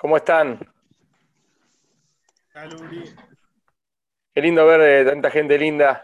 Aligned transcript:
¿Cómo 0.00 0.16
están? 0.16 0.58
Salud. 2.54 2.90
Qué 4.34 4.40
lindo 4.40 4.64
ver 4.64 4.80
eh, 4.80 5.04
tanta 5.04 5.30
gente 5.30 5.58
linda. 5.58 6.02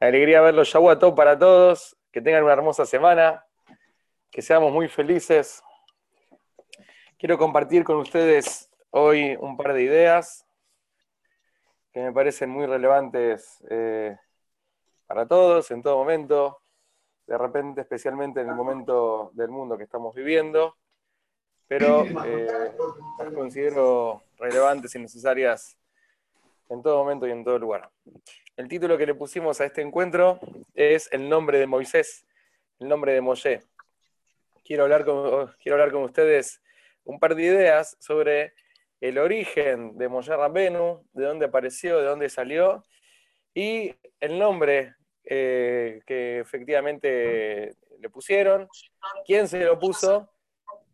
Alegría 0.00 0.40
verlos. 0.40 0.66
Shavuot 0.66 1.14
para 1.14 1.38
todos. 1.38 1.96
Que 2.10 2.20
tengan 2.20 2.42
una 2.42 2.54
hermosa 2.54 2.84
semana. 2.86 3.46
Que 4.32 4.42
seamos 4.42 4.72
muy 4.72 4.88
felices. 4.88 5.62
Quiero 7.16 7.38
compartir 7.38 7.84
con 7.84 7.98
ustedes 7.98 8.68
hoy 8.90 9.36
un 9.38 9.56
par 9.56 9.72
de 9.72 9.82
ideas 9.84 10.44
que 11.92 12.00
me 12.00 12.12
parecen 12.12 12.50
muy 12.50 12.66
relevantes 12.66 13.64
eh, 13.70 14.18
para 15.06 15.24
todos 15.24 15.70
en 15.70 15.82
todo 15.82 15.98
momento. 15.98 16.62
De 17.28 17.38
repente, 17.38 17.82
especialmente 17.82 18.40
en 18.40 18.48
el 18.48 18.56
momento 18.56 19.30
del 19.34 19.50
mundo 19.50 19.78
que 19.78 19.84
estamos 19.84 20.16
viviendo 20.16 20.79
pero 21.70 22.04
eh, 22.04 22.48
las 23.16 23.32
considero 23.32 24.24
relevantes 24.38 24.92
y 24.96 24.98
necesarias 24.98 25.78
en 26.68 26.82
todo 26.82 26.98
momento 26.98 27.28
y 27.28 27.30
en 27.30 27.44
todo 27.44 27.60
lugar. 27.60 27.88
El 28.56 28.66
título 28.66 28.98
que 28.98 29.06
le 29.06 29.14
pusimos 29.14 29.60
a 29.60 29.66
este 29.66 29.80
encuentro 29.80 30.40
es 30.74 31.08
El 31.12 31.28
nombre 31.28 31.60
de 31.60 31.68
Moisés, 31.68 32.26
el 32.80 32.88
nombre 32.88 33.12
de 33.12 33.20
Moshe. 33.20 33.60
Quiero 34.64 34.82
hablar 34.82 35.04
con, 35.04 35.46
quiero 35.62 35.76
hablar 35.76 35.92
con 35.92 36.02
ustedes 36.02 36.60
un 37.04 37.20
par 37.20 37.36
de 37.36 37.44
ideas 37.44 37.96
sobre 38.00 38.54
el 39.00 39.16
origen 39.18 39.96
de 39.96 40.08
Moshe 40.08 40.34
Rabbenu, 40.34 41.06
de 41.12 41.24
dónde 41.24 41.46
apareció, 41.46 41.98
de 41.98 42.04
dónde 42.04 42.28
salió, 42.30 42.82
y 43.54 43.94
el 44.18 44.40
nombre 44.40 44.96
eh, 45.22 46.02
que 46.04 46.40
efectivamente 46.40 47.76
le 48.00 48.10
pusieron, 48.10 48.68
quién 49.24 49.46
se 49.46 49.64
lo 49.64 49.78
puso 49.78 50.28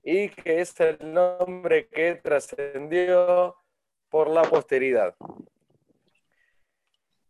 y 0.09 0.29
que 0.29 0.61
es 0.61 0.79
el 0.79 1.13
nombre 1.13 1.89
que 1.89 2.15
trascendió 2.15 3.57
por 4.09 4.31
la 4.31 4.43
posteridad. 4.43 5.17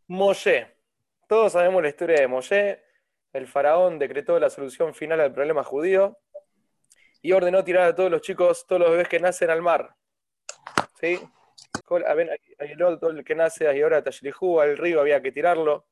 Moshe. 0.09 0.77
Todos 1.27 1.53
sabemos 1.53 1.83
la 1.83 1.89
historia 1.89 2.21
de 2.21 2.29
Moshe. 2.29 2.83
El 3.33 3.47
faraón 3.47 3.99
decretó 3.99 4.39
la 4.39 4.51
solución 4.51 4.95
final 4.95 5.23
al 5.23 5.33
problema 5.33 5.65
judío 5.65 6.19
y 7.23 7.33
ordenó 7.33 7.65
tirar 7.65 7.85
a 7.85 7.95
todos 7.95 8.11
los 8.11 8.21
chicos, 8.21 8.67
todos 8.67 8.83
los 8.83 8.91
bebés 8.91 9.09
que 9.09 9.21
nacen 9.21 9.49
al 9.49 9.63
mar. 9.63 9.97
¿Sí? 11.01 11.19
Todo 11.89 13.11
el 13.11 13.25
que 13.25 13.35
nace 13.35 13.69
ahora 13.83 14.05
Tashlihu, 14.05 14.61
al 14.61 14.77
río 14.77 15.01
había 15.01 15.23
que 15.23 15.33
tirarlo. 15.33 15.87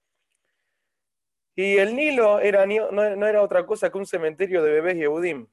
Y 1.56 1.78
el 1.78 1.96
Nilo 1.96 2.41
era, 2.41 2.66
no, 2.66 3.26
era 3.26 3.41
otra 3.41 3.64
cosa 3.64 3.91
que 3.91 3.96
un 3.96 4.04
cementerio 4.04 4.62
de 4.62 4.70
bebés 4.70 4.96
Yehudim. 4.96 5.48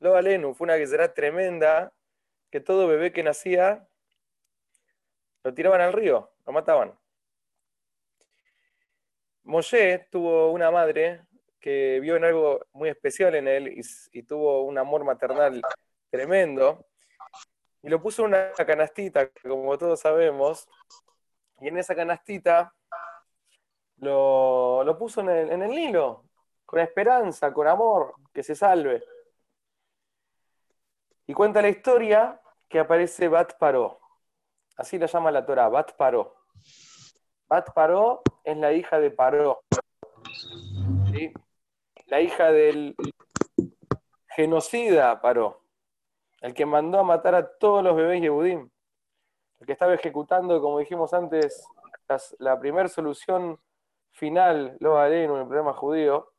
Lo 0.00 0.14
Alenu 0.14 0.54
fue 0.54 0.66
una 0.66 0.76
guerra 0.76 1.12
tremenda 1.12 1.92
que 2.50 2.60
todo 2.60 2.86
bebé 2.86 3.12
que 3.12 3.22
nacía 3.22 3.86
lo 5.42 5.54
tiraban 5.54 5.80
al 5.80 5.92
río, 5.92 6.30
lo 6.46 6.52
mataban. 6.52 6.98
Moshe 9.42 10.06
tuvo 10.10 10.52
una 10.52 10.70
madre 10.70 11.22
que 11.60 11.98
vio 12.00 12.16
en 12.16 12.24
algo 12.24 12.60
muy 12.72 12.88
especial 12.88 13.34
en 13.34 13.48
él 13.48 13.82
y, 14.12 14.22
tuvo 14.22 14.62
un 14.62 14.78
amor 14.78 15.04
maternal 15.04 15.60
tremendo 16.10 16.86
y 17.82 17.88
lo 17.88 18.00
puso 18.00 18.22
en 18.22 18.28
una 18.28 18.52
canastita, 18.52 19.30
como 19.42 19.76
todos 19.78 20.00
sabemos, 20.00 20.68
y 21.60 21.68
en 21.68 21.78
esa 21.78 21.94
canastita 21.94 22.74
lo, 23.96 24.96
puso 24.98 25.20
en 25.22 25.28
el, 25.30 25.50
en 25.50 25.62
el 25.62 26.04
con 26.64 26.80
esperanza, 26.80 27.52
con 27.52 27.66
amor, 27.66 28.14
que 28.32 28.42
se 28.42 28.54
salve. 28.54 29.02
Y 31.28 31.34
cuenta 31.34 31.60
la 31.60 31.68
historia 31.68 32.40
que 32.70 32.78
aparece 32.78 33.28
Bat 33.28 33.58
Paró. 33.58 34.00
Así 34.78 34.98
la 34.98 35.04
llama 35.04 35.30
la 35.30 35.44
Torah, 35.44 35.68
Bat 35.68 35.92
Paró. 35.94 36.34
Bat 37.46 37.74
Paró 37.74 38.22
es 38.42 38.56
la 38.56 38.72
hija 38.72 38.98
de 38.98 39.10
Paró. 39.10 39.60
La 42.06 42.22
hija 42.22 42.50
del 42.50 42.96
genocida 44.28 45.20
Paró. 45.20 45.60
El 46.40 46.54
que 46.54 46.64
mandó 46.64 46.98
a 46.98 47.04
matar 47.04 47.34
a 47.34 47.58
todos 47.58 47.84
los 47.84 47.94
bebés 47.94 48.22
Yehudim. 48.22 48.70
El 49.60 49.66
que 49.66 49.72
estaba 49.72 49.92
ejecutando, 49.92 50.62
como 50.62 50.78
dijimos 50.78 51.12
antes, 51.12 51.62
la 52.38 52.58
primera 52.58 52.88
solución 52.88 53.60
final, 54.12 54.78
lo 54.80 54.96
haré 54.96 55.24
en 55.24 55.32
el 55.32 55.46
programa 55.46 55.74
judío, 55.74 56.32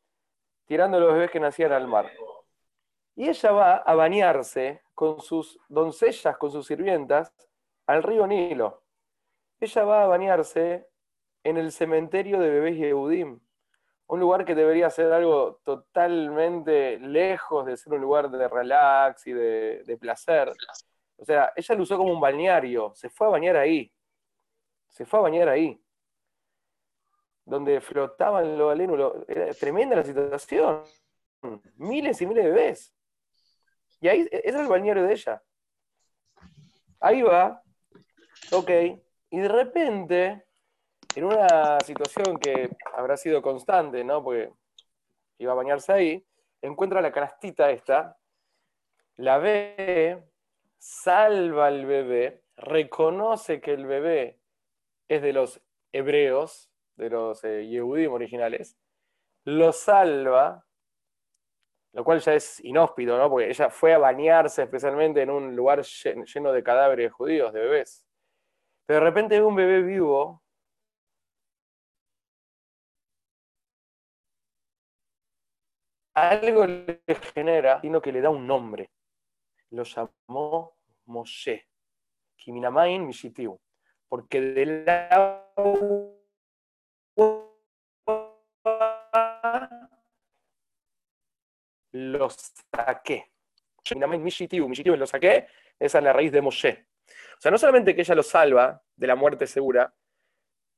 tirando 0.65 0.99
los 0.99 1.13
bebés 1.13 1.29
que 1.29 1.39
nacían 1.39 1.73
al 1.73 1.87
mar. 1.87 2.09
Y 3.19 3.27
ella 3.27 3.51
va 3.51 3.75
a 3.75 3.95
bañarse 3.95 4.81
con 4.99 5.21
sus 5.21 5.57
doncellas, 5.69 6.37
con 6.37 6.51
sus 6.51 6.67
sirvientas, 6.67 7.33
al 7.87 8.03
río 8.03 8.27
Nilo. 8.27 8.83
Ella 9.57 9.85
va 9.85 10.03
a 10.03 10.07
bañarse 10.07 10.89
en 11.41 11.55
el 11.55 11.71
cementerio 11.71 12.37
de 12.37 12.49
bebés 12.49 12.75
Yehudim, 12.75 13.39
un 14.07 14.19
lugar 14.19 14.43
que 14.43 14.55
debería 14.55 14.89
ser 14.89 15.13
algo 15.13 15.61
totalmente 15.63 16.99
lejos 16.99 17.65
de 17.65 17.77
ser 17.77 17.93
un 17.93 18.01
lugar 18.01 18.29
de 18.29 18.45
relax 18.49 19.25
y 19.25 19.31
de, 19.31 19.97
placer. 20.01 20.51
O 21.15 21.23
sea, 21.23 21.53
ella 21.55 21.75
lo 21.75 21.83
usó 21.83 21.95
como 21.95 22.11
un 22.11 22.19
balneario, 22.19 22.91
se 22.93 23.09
fue 23.09 23.27
a 23.27 23.29
bañar 23.29 23.55
ahí, 23.55 23.89
se 24.89 25.05
fue 25.05 25.19
a 25.19 25.21
bañar 25.21 25.47
ahí, 25.47 25.81
donde 27.45 27.79
flotaban 27.79 28.57
los 28.57 28.69
alenos, 28.69 29.15
era 29.29 29.53
tremenda 29.53 29.95
la 29.95 30.03
situación, 30.03 30.83
miles 31.77 32.21
y 32.21 32.25
miles 32.25 32.43
de 32.43 32.51
bebés. 32.51 32.98
Y 34.01 34.07
ahí, 34.07 34.27
ese 34.31 34.49
es 34.49 34.55
el 34.55 34.67
bañero 34.67 35.03
de 35.03 35.13
ella. 35.13 35.41
Ahí 36.99 37.21
va, 37.21 37.61
ok, 38.51 38.69
y 39.29 39.39
de 39.39 39.47
repente, 39.47 40.45
en 41.15 41.23
una 41.23 41.79
situación 41.81 42.37
que 42.37 42.69
habrá 42.95 43.15
sido 43.15 43.41
constante, 43.41 44.03
¿no? 44.03 44.23
Porque 44.23 44.51
iba 45.37 45.53
a 45.53 45.55
bañarse 45.55 45.93
ahí, 45.93 46.25
encuentra 46.61 47.01
la 47.01 47.11
canastita 47.11 47.71
esta, 47.71 48.17
la 49.15 49.37
ve, 49.37 50.23
salva 50.77 51.67
al 51.67 51.85
bebé, 51.85 52.43
reconoce 52.57 53.61
que 53.61 53.73
el 53.73 53.85
bebé 53.85 54.39
es 55.07 55.21
de 55.21 55.33
los 55.33 55.61
hebreos, 55.91 56.69
de 56.95 57.09
los 57.09 57.43
eh, 57.43 57.67
Yehudim 57.67 58.11
originales, 58.11 58.77
lo 59.45 59.71
salva, 59.71 60.65
lo 61.93 62.03
cual 62.03 62.19
ya 62.19 62.33
es 62.33 62.63
inhóspito, 62.63 63.17
¿no? 63.17 63.29
Porque 63.29 63.49
ella 63.49 63.69
fue 63.69 63.93
a 63.93 63.97
bañarse 63.97 64.63
especialmente 64.63 65.21
en 65.21 65.29
un 65.31 65.55
lugar 65.55 65.81
lleno 65.83 66.51
de 66.51 66.63
cadáveres 66.63 67.11
judíos, 67.11 67.51
de 67.53 67.61
bebés. 67.61 68.05
Pero 68.85 68.99
de 68.99 69.05
repente 69.05 69.39
ve 69.39 69.45
un 69.45 69.55
bebé 69.55 69.81
vivo. 69.81 70.43
Algo 76.15 76.65
le 76.65 77.01
genera, 77.33 77.79
sino 77.81 78.01
que 78.01 78.11
le 78.11 78.21
da 78.21 78.29
un 78.29 78.45
nombre. 78.45 78.91
Lo 79.71 79.83
llamó 79.83 80.75
Moshe. 81.05 81.67
Kiminamain 82.35 83.05
Mishitiu. 83.05 83.59
Porque 84.07 84.41
del 84.41 84.89
agua 84.89 86.19
lo 91.99 92.29
saqué. 92.29 93.31
lo 93.91 95.07
saqué, 95.07 95.47
esa 95.77 95.97
es 95.97 96.03
la 96.03 96.13
raíz 96.13 96.31
de 96.31 96.41
Moshe. 96.41 96.87
O 97.37 97.41
sea, 97.41 97.51
no 97.51 97.57
solamente 97.57 97.95
que 97.95 98.01
ella 98.01 98.15
lo 98.15 98.23
salva 98.23 98.81
de 98.95 99.07
la 99.07 99.15
muerte 99.15 99.47
segura, 99.47 99.93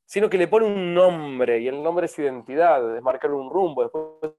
sino 0.05 0.29
que 0.29 0.37
le 0.37 0.47
pone 0.47 0.65
un 0.65 0.93
nombre, 0.93 1.59
y 1.59 1.67
el 1.67 1.81
nombre 1.81 2.05
es 2.05 2.19
identidad, 2.19 2.95
es 2.95 3.01
marcar 3.01 3.31
un 3.31 3.49
rumbo. 3.49 3.83
Después 3.83 4.33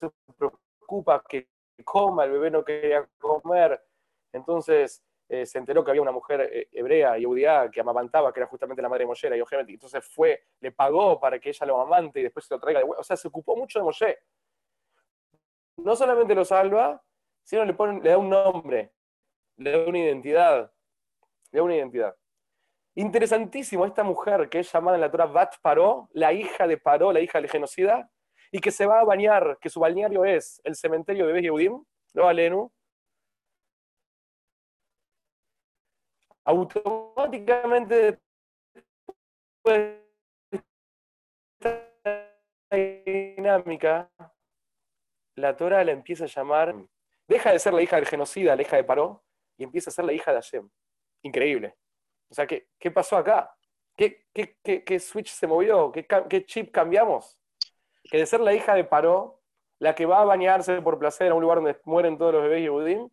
se 0.00 0.10
preocupa 0.36 1.22
que 1.28 1.48
coma, 1.84 2.24
el 2.24 2.32
bebé 2.32 2.50
no 2.50 2.64
quería 2.64 3.08
comer. 3.18 3.82
Entonces 4.32 5.02
eh, 5.28 5.46
se 5.46 5.58
enteró 5.58 5.84
que 5.84 5.90
había 5.90 6.02
una 6.02 6.12
mujer 6.12 6.42
eh, 6.52 6.68
hebrea 6.72 7.18
y 7.18 7.24
judía 7.24 7.70
que 7.72 7.80
amamantaba, 7.80 8.32
que 8.32 8.40
era 8.40 8.46
justamente 8.46 8.82
la 8.82 8.88
madre 8.88 9.04
de 9.04 9.08
Moshe, 9.08 9.28
y 9.28 9.72
entonces 9.72 10.04
fue, 10.04 10.44
le 10.60 10.72
pagó 10.72 11.18
para 11.18 11.38
que 11.38 11.48
ella 11.48 11.66
lo 11.66 11.80
amante 11.80 12.20
y 12.20 12.24
después 12.24 12.44
se 12.44 12.54
lo 12.54 12.60
traiga 12.60 12.80
de 12.80 12.86
O 12.86 13.02
sea, 13.02 13.16
se 13.16 13.28
ocupó 13.28 13.56
mucho 13.56 13.78
de 13.78 13.84
Moshe 13.84 14.18
no 15.76 15.96
solamente 15.96 16.34
lo 16.34 16.44
salva, 16.44 17.02
sino 17.42 17.64
le, 17.64 17.74
pone, 17.74 18.00
le 18.00 18.10
da 18.10 18.18
un 18.18 18.28
nombre, 18.28 18.92
le 19.56 19.70
da 19.70 19.86
una 19.86 19.98
identidad. 19.98 20.72
Le 21.52 21.58
da 21.58 21.62
una 21.62 21.76
identidad. 21.76 22.16
Interesantísimo 22.96 23.84
esta 23.84 24.04
mujer 24.04 24.48
que 24.48 24.60
es 24.60 24.72
llamada 24.72 24.96
en 24.96 25.00
la 25.00 25.10
Torah 25.10 25.26
Bat 25.26 25.56
Paró, 25.60 26.08
la 26.12 26.32
hija 26.32 26.66
de 26.66 26.78
Paró, 26.78 27.12
la 27.12 27.20
hija 27.20 27.40
del 27.40 27.50
genocida, 27.50 28.08
y 28.52 28.60
que 28.60 28.70
se 28.70 28.86
va 28.86 29.00
a 29.00 29.04
bañar, 29.04 29.58
que 29.60 29.68
su 29.68 29.80
balneario 29.80 30.24
es 30.24 30.60
el 30.64 30.76
cementerio 30.76 31.26
de 31.26 31.32
Bebés 31.32 31.44
Yehudim, 31.44 31.84
lo 32.12 32.28
Alenu, 32.28 32.70
automáticamente 36.44 38.20
esta 41.60 42.36
dinámica 42.70 44.10
la 45.36 45.56
Torah 45.56 45.84
la 45.84 45.92
empieza 45.92 46.24
a 46.24 46.28
llamar 46.28 46.74
deja 47.26 47.52
de 47.52 47.58
ser 47.58 47.72
la 47.72 47.82
hija 47.82 47.96
del 47.96 48.06
genocida, 48.06 48.54
la 48.56 48.62
hija 48.62 48.76
de 48.76 48.84
Paró, 48.84 49.24
y 49.56 49.64
empieza 49.64 49.90
a 49.90 49.92
ser 49.92 50.04
la 50.04 50.12
hija 50.12 50.32
de 50.32 50.38
Hashem. 50.38 50.68
Increíble. 51.22 51.76
O 52.28 52.34
sea, 52.34 52.46
¿qué, 52.46 52.68
qué 52.78 52.90
pasó 52.90 53.16
acá? 53.16 53.54
¿Qué, 53.96 54.26
qué, 54.32 54.98
switch 54.98 55.30
se 55.30 55.46
movió? 55.46 55.92
¿Qué, 55.92 56.06
¿Qué, 56.28 56.44
chip 56.44 56.72
cambiamos? 56.72 57.38
Que 58.02 58.18
de 58.18 58.26
ser 58.26 58.40
la 58.40 58.52
hija 58.52 58.74
de 58.74 58.84
Paró, 58.84 59.40
la 59.78 59.94
que 59.94 60.06
va 60.06 60.20
a 60.20 60.24
bañarse 60.24 60.80
por 60.82 60.98
placer 60.98 61.30
a 61.30 61.34
un 61.34 61.42
lugar 61.42 61.58
donde 61.58 61.80
mueren 61.84 62.18
todos 62.18 62.34
los 62.34 62.42
bebés 62.42 62.62
Yehudim, 62.62 63.08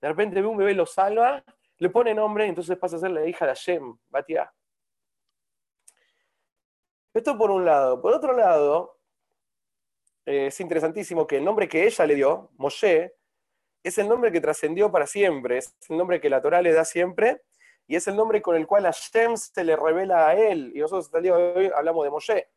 de 0.00 0.08
repente 0.08 0.40
ve 0.40 0.46
un 0.46 0.56
bebé, 0.56 0.74
lo 0.74 0.86
salva, 0.86 1.42
le 1.78 1.90
pone 1.90 2.14
nombre 2.14 2.46
y 2.46 2.48
entonces 2.48 2.78
pasa 2.78 2.96
a 2.96 3.00
ser 3.00 3.10
la 3.10 3.26
hija 3.26 3.44
de 3.44 3.50
Hashem, 3.50 3.98
Batia. 4.08 4.52
Esto 7.12 7.36
por 7.36 7.50
un 7.50 7.64
lado. 7.64 8.00
Por 8.00 8.14
otro 8.14 8.32
lado, 8.32 8.99
eh, 10.30 10.46
es 10.46 10.60
interesantísimo 10.60 11.26
que 11.26 11.38
el 11.38 11.44
nombre 11.44 11.68
que 11.68 11.86
ella 11.86 12.06
le 12.06 12.14
dio, 12.14 12.50
Moshe, 12.56 13.14
es 13.82 13.98
el 13.98 14.08
nombre 14.08 14.30
que 14.30 14.40
trascendió 14.40 14.90
para 14.92 15.06
siempre, 15.06 15.58
es 15.58 15.74
el 15.88 15.96
nombre 15.96 16.20
que 16.20 16.30
la 16.30 16.40
Torah 16.40 16.62
le 16.62 16.72
da 16.72 16.84
siempre, 16.84 17.42
y 17.86 17.96
es 17.96 18.06
el 18.06 18.14
nombre 18.14 18.40
con 18.40 18.54
el 18.54 18.66
cual 18.66 18.84
Hashem 18.84 19.36
se 19.36 19.64
le 19.64 19.74
revela 19.74 20.28
a 20.28 20.34
él. 20.34 20.70
Y 20.74 20.78
nosotros 20.78 21.06
hasta 21.06 21.18
el 21.18 21.24
día 21.24 21.34
de 21.34 21.52
hoy 21.54 21.70
hablamos 21.74 22.04
de 22.04 22.10
Moshe. 22.10 22.48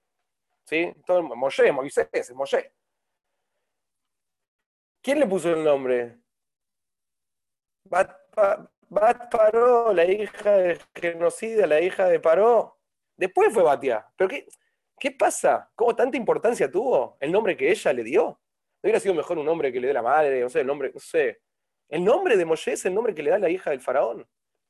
¿Sí? 0.65 0.93
Todo, 1.05 1.23
Moshe, 1.23 1.71
Moisés, 1.71 2.31
Moshe. 2.35 2.71
¿Quién 5.01 5.19
le 5.19 5.27
puso 5.27 5.49
el 5.51 5.63
nombre? 5.63 6.19
Bat, 7.85 8.15
Paró, 9.31 9.91
la 9.91 10.05
hija 10.05 10.51
de 10.51 10.79
genocida, 10.93 11.65
la 11.65 11.81
hija 11.81 12.05
de 12.07 12.19
Paró. 12.19 12.77
Después 13.17 13.51
fue 13.51 13.63
Batia. 13.63 14.07
¿Pero 14.15 14.29
qué, 14.29 14.47
qué 15.03 15.11
pasa? 15.11 15.69
¿Cómo 15.75 15.93
tanta 15.93 16.15
importancia 16.15 16.71
tuvo 16.71 17.17
el 17.19 17.29
nombre 17.29 17.57
que 17.57 17.69
ella 17.69 17.91
le 17.91 18.05
dio? 18.05 18.23
¿No 18.23 18.39
hubiera 18.83 19.01
sido 19.01 19.13
mejor 19.13 19.37
un 19.37 19.45
nombre 19.45 19.69
que 19.69 19.81
le 19.81 19.87
dé 19.87 19.93
la 19.93 20.01
madre? 20.01 20.39
No 20.39 20.47
sé, 20.47 20.61
el 20.61 20.67
nombre, 20.67 20.91
no 20.93 20.99
sé. 21.01 21.41
El 21.89 22.05
nombre 22.05 22.37
de 22.37 22.45
Moshe 22.45 22.71
es 22.71 22.85
el 22.85 22.93
nombre 22.93 23.13
que 23.13 23.21
le 23.21 23.29
da 23.29 23.37
la 23.37 23.49
hija 23.49 23.71
del 23.71 23.81
faraón 23.81 24.25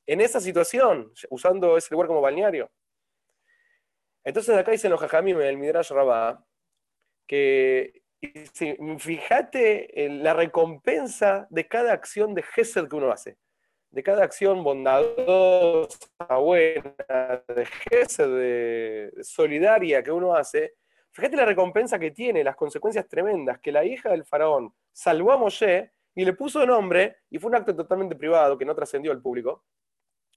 en 0.08 0.20
esa 0.20 0.40
situación, 0.40 1.12
usando 1.30 1.76
ese 1.76 1.94
lugar 1.94 2.08
como 2.08 2.20
balneario. 2.20 2.68
Entonces 4.24 4.56
acá 4.56 4.72
dicen 4.72 4.90
los 4.90 4.98
jajamim 4.98 5.40
en 5.40 5.46
el 5.46 5.56
Midrash 5.56 5.92
Rabá 5.92 6.44
que 7.28 8.02
fíjate 8.98 10.04
en 10.04 10.24
la 10.24 10.34
recompensa 10.34 11.46
de 11.48 11.68
cada 11.68 11.92
acción 11.92 12.34
de 12.34 12.42
Gesed 12.42 12.88
que 12.88 12.96
uno 12.96 13.12
hace, 13.12 13.38
de 13.94 14.02
cada 14.02 14.24
acción 14.24 14.64
bondadosa, 14.64 15.96
buena, 16.40 17.44
de 17.46 17.64
Gesed, 17.64 18.28
de, 18.28 19.12
solidaria 19.22 20.02
que 20.02 20.10
uno 20.10 20.34
hace. 20.34 20.74
Fíjate 21.12 21.36
la 21.36 21.44
recompensa 21.44 21.96
que 21.96 22.10
tiene, 22.10 22.42
las 22.42 22.56
consecuencias 22.56 23.06
tremendas, 23.06 23.60
que 23.60 23.70
la 23.70 23.84
hija 23.84 24.10
del 24.10 24.24
faraón 24.24 24.74
salvó 24.92 25.30
a 25.30 25.36
Moshe 25.36 25.92
y 26.12 26.24
le 26.24 26.32
puso 26.32 26.66
nombre, 26.66 27.18
y 27.30 27.38
fue 27.38 27.50
un 27.50 27.54
acto 27.54 27.76
totalmente 27.76 28.16
privado 28.16 28.58
que 28.58 28.64
no 28.64 28.74
trascendió 28.74 29.12
al 29.12 29.22
público, 29.22 29.64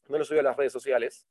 no 0.08 0.20
lo 0.20 0.24
subió 0.24 0.42
a 0.42 0.44
las 0.44 0.56
redes 0.56 0.74
sociales. 0.74 1.28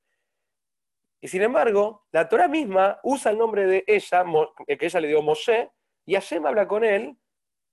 Y 1.20 1.28
sin 1.28 1.42
embargo, 1.42 2.06
la 2.10 2.28
Torah 2.28 2.48
misma 2.48 2.98
usa 3.04 3.30
el 3.30 3.38
nombre 3.38 3.66
de 3.66 3.84
ella, 3.86 4.24
eh, 4.66 4.76
que 4.76 4.86
ella 4.86 5.00
le 5.00 5.08
dio 5.08 5.22
Moshe, 5.22 5.70
y 6.04 6.14
Hashem 6.14 6.44
habla 6.44 6.66
con 6.66 6.82
él 6.82 7.16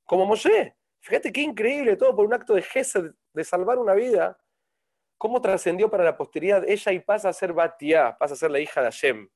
como 0.06 0.27
Moshe. 0.27 0.75
Fíjate 0.99 1.33
qué 1.33 1.41
increíble 1.41 1.95
todo 1.95 2.15
por 2.15 2.27
un 2.27 2.35
acto 2.35 2.53
de 2.53 2.61
Gesed, 2.61 3.13
de 3.33 3.44
salvar 3.44 3.79
una 3.79 3.95
vida. 3.95 4.38
Cómo 5.23 5.39
trascendió 5.39 5.89
para 5.89 6.03
la 6.03 6.17
posteridad 6.17 6.67
ella 6.67 6.91
y 6.91 6.99
pasa 6.99 7.29
a 7.29 7.33
ser 7.33 7.53
Batia, 7.53 8.17
pasa 8.19 8.33
a 8.33 8.35
ser 8.35 8.51
la 8.51 8.59
hija 8.59 8.81
de 8.81 8.87
Hashem. 8.87 9.29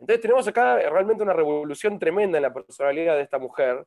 Entonces 0.00 0.20
tenemos 0.20 0.48
acá 0.48 0.80
realmente 0.90 1.22
una 1.22 1.32
revolución 1.32 1.96
tremenda 1.96 2.38
en 2.38 2.42
la 2.42 2.52
personalidad 2.52 3.14
de 3.14 3.22
esta 3.22 3.38
mujer, 3.38 3.86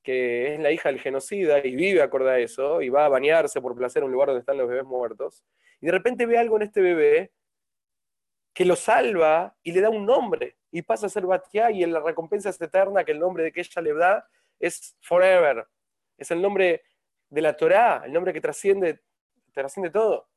que 0.00 0.54
es 0.54 0.60
la 0.60 0.70
hija 0.70 0.90
del 0.90 1.00
genocida 1.00 1.58
y 1.66 1.74
vive 1.74 2.02
acorde 2.02 2.30
a 2.30 2.38
eso, 2.38 2.80
y 2.80 2.88
va 2.88 3.06
a 3.06 3.08
bañarse 3.08 3.60
por 3.60 3.74
placer 3.74 4.04
en 4.04 4.06
un 4.06 4.12
lugar 4.12 4.28
donde 4.28 4.38
están 4.38 4.58
los 4.58 4.68
bebés 4.68 4.84
muertos 4.84 5.44
y 5.80 5.86
de 5.86 5.90
repente 5.90 6.24
ve 6.24 6.38
algo 6.38 6.54
en 6.54 6.62
este 6.62 6.82
bebé 6.82 7.32
que 8.54 8.64
lo 8.64 8.76
salva 8.76 9.56
y 9.64 9.72
le 9.72 9.80
da 9.80 9.90
un 9.90 10.06
nombre 10.06 10.56
y 10.70 10.82
pasa 10.82 11.06
a 11.06 11.08
ser 11.08 11.26
Batia 11.26 11.72
y 11.72 11.84
la 11.84 11.98
recompensa 11.98 12.50
es 12.50 12.60
eterna 12.60 13.02
que 13.02 13.10
el 13.10 13.18
nombre 13.18 13.42
de 13.42 13.50
que 13.50 13.62
ella 13.62 13.82
le 13.82 13.92
da 13.92 14.28
es 14.60 14.96
forever. 15.00 15.66
Es 16.16 16.30
el 16.30 16.40
nombre 16.40 16.84
de 17.28 17.42
la 17.42 17.56
Torá, 17.56 18.02
el 18.04 18.12
nombre 18.12 18.32
que 18.32 18.40
trasciende, 18.40 19.00
trasciende 19.60 19.90
todo. 19.90 20.28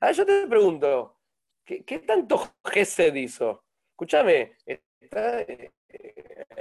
Ahora 0.00 0.12
yo 0.12 0.26
te 0.26 0.46
pregunto, 0.46 1.16
¿qué, 1.64 1.98
tanto 2.06 2.54
Gesed 2.64 3.14
hizo? 3.14 3.64
Escúchame, 3.90 4.56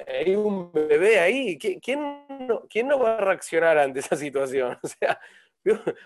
hay 0.08 0.36
un 0.36 0.72
bebé 0.72 1.20
ahí. 1.20 1.58
¿Quién 1.58 2.26
no, 2.48 2.68
¿Quién 2.68 2.88
no 2.88 3.00
va 3.00 3.18
a 3.18 3.22
reaccionar 3.22 3.78
ante 3.78 4.00
esa 4.00 4.16
situación? 4.16 4.78
O 4.84 4.88
sea, 4.88 5.20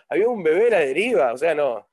había 0.10 0.28
un 0.28 0.42
bebé 0.42 0.68
a 0.68 0.70
la 0.72 0.80
deriva, 0.80 1.34
o 1.34 1.38
sea, 1.38 1.54
no. 1.54 1.88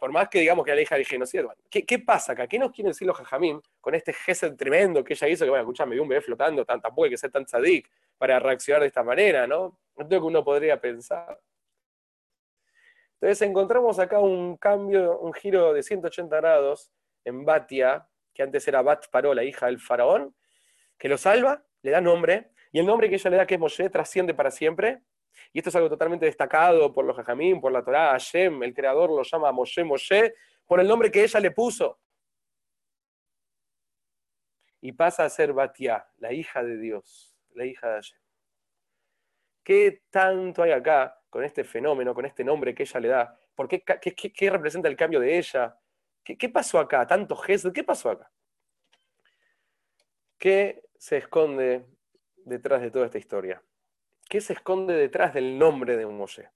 Por 0.00 0.10
más 0.10 0.28
que 0.28 0.40
digamos 0.40 0.64
que 0.64 0.74
la 0.74 0.80
hija 0.80 0.96
del 0.96 1.06
genocidio. 1.06 1.54
¿Qué, 1.70 1.86
¿Qué, 1.86 2.00
pasa 2.00 2.32
acá? 2.32 2.48
¿Qué 2.48 2.58
nos 2.58 2.72
quieren 2.72 2.90
decir 2.90 3.06
los 3.06 3.16
jajamín 3.16 3.60
con 3.80 3.94
este 3.94 4.12
gesed 4.12 4.56
tremendo 4.56 5.04
que 5.04 5.14
ella 5.14 5.28
hizo? 5.28 5.44
Que, 5.44 5.50
bueno, 5.50 5.62
escuchame, 5.62 5.94
vi 5.94 6.00
un 6.00 6.08
bebé 6.08 6.20
flotando, 6.20 6.64
tan, 6.64 6.80
tampoco 6.80 7.04
hay 7.04 7.10
que 7.10 7.16
ser 7.16 7.30
tan 7.30 7.46
sadik 7.46 7.88
para 8.18 8.40
reaccionar 8.40 8.80
de 8.80 8.88
esta 8.88 9.04
manera, 9.04 9.46
¿no? 9.46 9.78
Es 9.96 10.04
lo 10.10 10.20
que 10.20 10.26
uno 10.26 10.42
podría 10.42 10.80
pensar. 10.80 11.38
Entonces 13.20 13.48
encontramos 13.48 13.98
acá 13.98 14.18
un 14.18 14.56
cambio, 14.56 15.18
un 15.18 15.32
giro 15.32 15.72
de 15.72 15.82
180 15.82 16.36
grados 16.36 16.92
en 17.24 17.44
Batia, 17.44 18.06
que 18.34 18.42
antes 18.42 18.68
era 18.68 18.82
Bat 18.82 19.06
Paró, 19.10 19.32
la 19.32 19.42
hija 19.42 19.66
del 19.66 19.80
faraón, 19.80 20.34
que 20.98 21.08
lo 21.08 21.16
salva, 21.16 21.64
le 21.82 21.90
da 21.90 22.00
nombre, 22.00 22.52
y 22.72 22.78
el 22.78 22.86
nombre 22.86 23.08
que 23.08 23.14
ella 23.14 23.30
le 23.30 23.36
da, 23.38 23.46
que 23.46 23.54
es 23.54 23.60
Moshe, 23.60 23.88
trasciende 23.88 24.34
para 24.34 24.50
siempre, 24.50 25.02
y 25.52 25.58
esto 25.58 25.70
es 25.70 25.76
algo 25.76 25.88
totalmente 25.88 26.26
destacado 26.26 26.92
por 26.92 27.04
los 27.04 27.16
Jajamín, 27.16 27.60
por 27.60 27.72
la 27.72 27.82
Torá, 27.82 28.10
Hashem, 28.10 28.62
el 28.62 28.74
creador 28.74 29.10
lo 29.10 29.22
llama 29.22 29.52
Moshe 29.52 29.82
Moshe, 29.84 30.34
por 30.66 30.80
el 30.80 30.88
nombre 30.88 31.10
que 31.10 31.22
ella 31.22 31.40
le 31.40 31.50
puso. 31.50 31.98
Y 34.82 34.92
pasa 34.92 35.24
a 35.24 35.30
ser 35.30 35.52
Batia, 35.52 36.06
la 36.18 36.32
hija 36.32 36.62
de 36.62 36.76
Dios, 36.76 37.34
la 37.54 37.64
hija 37.64 37.88
de 37.88 37.94
Hashem. 37.94 38.18
¿Qué 39.64 40.02
tanto 40.10 40.62
hay 40.62 40.72
acá 40.72 41.18
con 41.36 41.44
este 41.44 41.64
fenómeno, 41.64 42.14
con 42.14 42.24
este 42.24 42.42
nombre 42.42 42.74
que 42.74 42.84
ella 42.84 42.98
le 42.98 43.08
da? 43.08 43.38
¿Por 43.54 43.68
qué, 43.68 43.82
qué, 43.82 44.48
representa 44.50 44.88
el 44.88 44.96
cambio 44.96 45.20
de 45.20 45.36
ella? 45.36 45.78
¿Qué, 46.24 46.48
pasó 46.48 46.78
acá? 46.78 47.06
¿Tanto 47.06 47.36
gesto? 47.36 47.74
¿Qué 47.74 47.84
pasó 47.84 48.08
acá? 48.08 48.32
¿Qué 50.38 50.82
se 50.98 51.18
esconde 51.18 51.84
detrás 52.38 52.80
de 52.80 52.90
toda 52.90 53.04
esta 53.04 53.18
historia? 53.18 53.62
¿Qué 54.26 54.40
se 54.40 54.54
esconde 54.54 54.94
detrás 54.94 55.34
del 55.34 55.58
nombre 55.58 55.98
de 55.98 56.06
Moshe? 56.06 56.48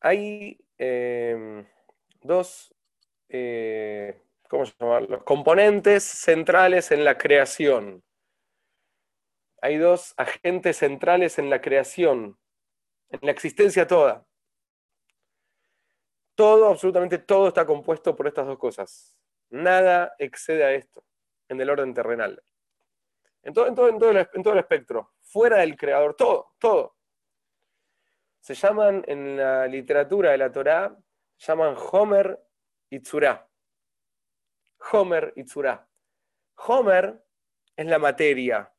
Hay 0.00 0.58
em, 0.78 1.64
dos, 2.22 2.74
eh, 3.28 4.20
¿cómo? 4.48 4.64
Componentes 5.24 6.02
centrales 6.02 6.90
en 6.90 7.04
la 7.04 7.16
creación. 7.18 8.02
Hay 9.64 9.78
dos 9.78 10.12
agentes 10.18 10.76
centrales 10.76 11.38
en 11.38 11.48
la 11.48 11.62
creación, 11.62 12.38
en 13.08 13.20
la 13.22 13.30
existencia 13.30 13.86
toda. 13.86 14.26
Todo, 16.34 16.68
absolutamente 16.68 17.16
todo 17.16 17.48
está 17.48 17.64
compuesto 17.64 18.14
por 18.14 18.26
estas 18.26 18.46
dos 18.46 18.58
cosas. 18.58 19.16
Nada 19.48 20.14
excede 20.18 20.64
a 20.64 20.72
esto 20.72 21.02
en 21.48 21.58
el 21.62 21.70
orden 21.70 21.94
terrenal. 21.94 22.42
En 23.42 23.54
todo, 23.54 24.10
el, 24.10 24.58
espectro, 24.58 25.14
fuera 25.22 25.56
del 25.60 25.78
creador, 25.78 26.14
todo, 26.14 26.52
todo. 26.58 26.98
Se 28.40 28.52
llaman 28.52 29.02
en 29.06 29.38
la 29.38 29.66
literatura 29.66 30.32
de 30.32 30.36
la 30.36 30.52
Torá, 30.52 30.94
llaman 31.38 31.74
Homer 31.90 32.38
y 32.90 33.00
Tzurá. 33.00 33.48
Homer 34.92 35.32
y 35.36 35.44
Tzurá. 35.44 35.88
Homer 36.54 37.24
es 37.74 37.86
la 37.86 37.98
materia 37.98 38.70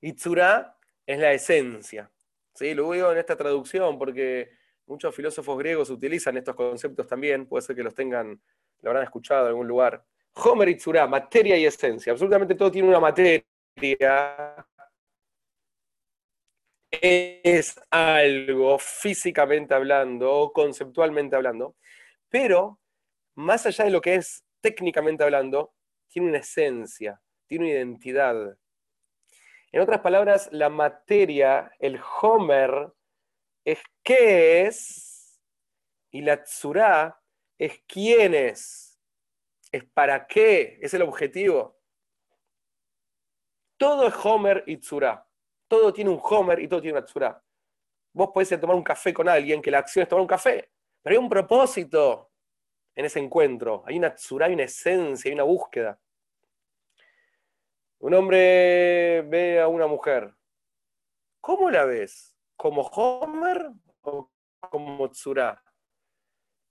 y 0.00 0.12
Tzurá 0.12 0.76
es 1.06 1.18
la 1.18 1.32
esencia. 1.32 2.10
¿Sí? 2.54 2.74
Lo 2.74 2.90
digo 2.92 3.12
en 3.12 3.18
esta 3.18 3.36
traducción 3.36 3.98
porque 3.98 4.50
muchos 4.86 5.14
filósofos 5.14 5.58
griegos 5.58 5.90
utilizan 5.90 6.36
estos 6.36 6.54
conceptos 6.54 7.06
también, 7.06 7.46
puede 7.46 7.62
ser 7.62 7.76
que 7.76 7.82
los 7.82 7.94
tengan, 7.94 8.40
lo 8.82 8.90
habrán 8.90 9.04
escuchado 9.04 9.42
en 9.42 9.48
algún 9.48 9.68
lugar. 9.68 10.04
Homer 10.34 10.68
y 10.68 10.76
Tzura, 10.76 11.06
materia 11.06 11.56
y 11.56 11.66
esencia. 11.66 12.12
Absolutamente 12.12 12.54
todo 12.54 12.70
tiene 12.70 12.88
una 12.88 13.00
materia. 13.00 13.44
Es 16.90 17.78
algo 17.90 18.78
físicamente 18.78 19.74
hablando 19.74 20.32
o 20.32 20.52
conceptualmente 20.52 21.36
hablando, 21.36 21.76
pero 22.28 22.80
más 23.34 23.66
allá 23.66 23.84
de 23.84 23.90
lo 23.90 24.00
que 24.00 24.14
es 24.14 24.44
técnicamente 24.60 25.22
hablando, 25.22 25.74
tiene 26.08 26.28
una 26.28 26.38
esencia, 26.38 27.20
tiene 27.46 27.66
una 27.66 27.74
identidad. 27.74 28.56
En 29.76 29.82
otras 29.82 30.00
palabras, 30.00 30.48
la 30.52 30.70
materia, 30.70 31.70
el 31.78 32.00
Homer, 32.22 32.94
es 33.62 33.78
qué 34.02 34.62
es, 34.62 35.38
y 36.10 36.22
la 36.22 36.42
Tzura 36.42 37.20
es 37.58 37.82
quién 37.86 38.32
es 38.34 38.98
es 39.70 39.84
para 39.84 40.26
qué, 40.26 40.78
es 40.80 40.94
el 40.94 41.02
objetivo. 41.02 41.78
Todo 43.76 44.08
es 44.08 44.14
Homer 44.24 44.64
y 44.66 44.78
Tzura. 44.78 45.28
Todo 45.68 45.92
tiene 45.92 46.08
un 46.08 46.22
Homer 46.22 46.58
y 46.58 46.68
todo 46.68 46.80
tiene 46.80 46.96
una 46.96 47.04
Tzura. 47.04 47.44
Vos 48.14 48.30
podés 48.32 48.50
ir 48.52 48.56
a 48.56 48.60
tomar 48.62 48.76
un 48.76 48.82
café 48.82 49.12
con 49.12 49.28
alguien, 49.28 49.60
que 49.60 49.70
la 49.70 49.80
acción 49.80 50.04
es 50.04 50.08
tomar 50.08 50.22
un 50.22 50.26
café, 50.26 50.70
pero 51.02 51.12
hay 51.12 51.22
un 51.22 51.28
propósito 51.28 52.30
en 52.94 53.04
ese 53.04 53.18
encuentro. 53.18 53.84
Hay 53.86 53.98
una 53.98 54.14
Tzura, 54.14 54.46
hay 54.46 54.54
una 54.54 54.62
esencia, 54.62 55.28
hay 55.28 55.34
una 55.34 55.42
búsqueda. 55.42 56.00
Un 57.98 58.14
hombre 58.14 59.22
ve 59.22 59.60
a 59.60 59.68
una 59.68 59.86
mujer. 59.86 60.34
¿Cómo 61.40 61.70
la 61.70 61.84
ves? 61.84 62.36
¿Como 62.56 62.82
Homer 62.82 63.70
o 64.02 64.30
como 64.60 65.10
Tzura? 65.10 65.62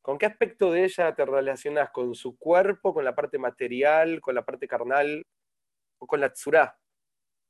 ¿Con 0.01 0.19
qué 0.19 0.27
aspecto 0.27 0.71
de 0.71 0.83
ella 0.83 1.15
te 1.15 1.25
relacionas? 1.25 1.89
¿Con 1.89 2.13
su 2.13 2.37
cuerpo, 2.37 2.93
con 2.93 3.03
la 3.03 3.15
parte 3.15 3.39
material, 3.39 4.21
con 4.21 4.35
la 4.35 4.45
parte 4.45 4.67
carnal 4.67 5.25
o 5.97 6.05
con 6.05 6.21
la 6.21 6.31
Tzura? 6.31 6.77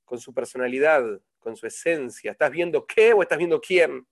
¿Con 0.05 0.19
su 0.19 0.33
personalidad, 0.33 1.03
con 1.39 1.57
su 1.57 1.67
esencia? 1.67 2.31
¿Estás 2.31 2.51
viendo 2.51 2.85
qué 2.85 3.11
o 3.13 3.21
estás 3.21 3.37
viendo 3.37 3.59
quién? 3.59 4.07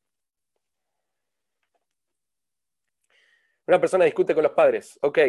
Una 3.66 3.80
persona 3.80 4.04
discute 4.04 4.34
con 4.36 4.44
los 4.44 4.52
padres, 4.52 5.00
ok, 5.02 5.20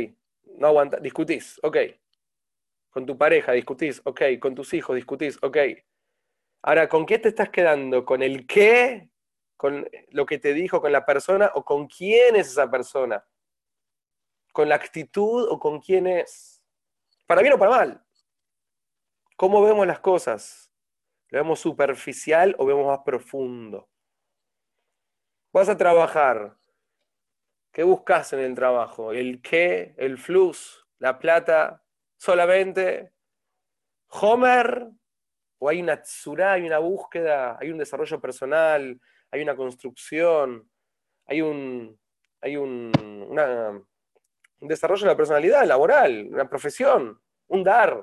no 0.59 0.67
aguanta, 0.67 0.99
discutís, 0.99 1.61
ok. 1.63 1.77
Con 2.95 3.07
tu 3.07 3.19
pareja 3.19 3.51
discutís, 3.51 4.01
ok. 4.05 4.23
Con 4.41 4.55
tus 4.55 4.73
hijos 4.73 4.95
discutís, 4.95 5.37
ok. 5.43 5.57
Ahora, 6.63 6.89
¿con 6.89 7.05
qué 7.05 7.19
te 7.19 7.29
estás 7.29 7.51
quedando? 7.51 8.05
¿Con 8.05 8.23
el 8.23 8.47
qué? 8.47 9.11
¿Con 9.57 9.91
lo 10.11 10.25
que 10.27 10.39
te 10.39 10.55
dijo, 10.55 10.81
con 10.81 10.93
la 10.93 11.05
persona? 11.05 11.51
¿O 11.57 11.65
con 11.65 11.89
quién 11.89 12.37
es 12.37 12.47
esa 12.47 12.71
persona? 12.71 13.27
¿Con 14.53 14.69
la 14.69 14.77
actitud 14.77 15.49
o 15.51 15.59
con 15.59 15.81
quién 15.81 16.07
es? 16.07 16.63
¿Para 17.27 17.43
bien 17.43 17.55
o 17.55 17.59
para 17.59 17.73
mal? 17.73 18.07
¿Cómo 19.37 19.61
vemos 19.61 19.89
las 19.89 19.99
cosas? 19.99 20.71
¿Lo 21.31 21.41
vemos 21.41 21.59
superficial 21.59 22.55
o 22.61 22.65
vemos 22.65 22.87
más 22.87 23.01
profundo? 23.05 23.89
Vas 25.53 25.69
a 25.69 25.77
trabajar. 25.77 26.57
¿Qué 27.73 27.83
buscas 27.83 28.33
en 28.35 28.39
el 28.39 28.55
trabajo? 28.55 29.13
¿El 29.13 29.43
qué? 29.43 29.97
¿El 29.97 30.17
flux? 30.17 30.87
¿La 31.01 31.19
plata? 31.19 31.84
Solamente 32.25 33.13
Homer, 34.09 34.89
o 35.59 35.69
hay 35.69 35.83
una 35.83 36.01
tsura, 36.01 36.53
hay 36.53 36.63
una 36.63 36.79
búsqueda, 36.79 37.59
hay 37.61 37.71
un 37.71 37.77
desarrollo 37.77 38.19
personal, 38.19 38.99
hay 39.31 39.43
una 39.43 39.55
construcción, 39.55 40.71
hay 41.27 41.43
un, 41.43 41.99
hay 42.41 42.57
un, 42.57 42.91
desarrollo 44.59 45.03
de 45.03 45.13
la 45.13 45.17
personalidad 45.17 45.67
laboral, 45.67 46.29
una 46.33 46.49
profesión, 46.49 47.21
un 47.49 47.63
dar. 47.63 48.03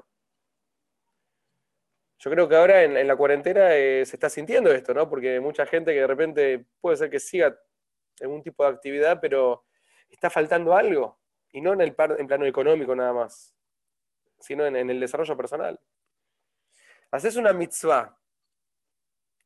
Yo 2.20 2.30
creo 2.30 2.48
que 2.48 2.56
ahora 2.56 2.84
en, 2.84 3.08
la 3.08 3.16
cuarentena 3.16 3.76
eh, 3.76 4.06
se 4.06 4.18
está 4.18 4.30
sintiendo 4.30 4.72
esto, 4.72 4.94
¿no? 4.94 5.10
Porque 5.10 5.40
mucha 5.40 5.66
gente 5.66 5.94
que 5.94 6.02
de 6.02 6.08
repente 6.08 6.66
puede 6.80 6.98
ser 6.98 7.10
que 7.10 7.20
siga 7.20 7.58
un 8.22 8.44
tipo 8.44 8.64
de 8.64 8.70
actividad, 8.70 9.20
pero 9.20 9.66
está 10.08 10.30
faltando 10.30 10.76
algo. 10.76 11.20
Y 11.52 11.62
no 11.62 11.74
en 11.74 11.82
el 11.82 11.96
plano 11.96 12.46
económico 12.46 12.96
nada 12.96 13.14
más 13.14 13.56
sino 14.42 14.66
en, 14.66 14.76
el 14.76 15.00
desarrollo 15.00 15.38
personal. 15.38 15.80
Haces 17.12 17.36
una 17.36 17.54
mitzvah. 17.54 18.18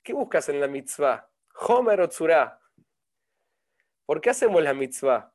¿Qué 0.01 0.13
buscas 0.13 0.49
en 0.49 0.59
la 0.59 0.67
mitzvah? 0.67 1.29
Homer 1.67 2.01
o 2.01 2.09
Tzura. 2.09 2.59
¿Por 4.05 4.21
qué 4.21 4.29
hacemos 4.29 4.61
la 4.63 4.73
mitzvah? 4.73 5.33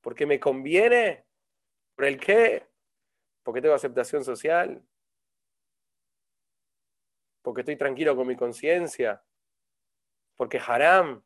¿Porque 0.00 0.26
me 0.26 0.40
conviene? 0.40 1.26
¿Por 1.94 2.04
el 2.06 2.18
qué? 2.18 2.68
¿Porque 3.42 3.60
tengo 3.60 3.74
aceptación 3.74 4.24
social? 4.24 4.82
¿Porque 7.42 7.60
estoy 7.60 7.76
tranquilo 7.76 8.16
con 8.16 8.26
mi 8.26 8.36
conciencia? 8.36 9.22
¿Porque 10.36 10.58
haram? 10.58 11.22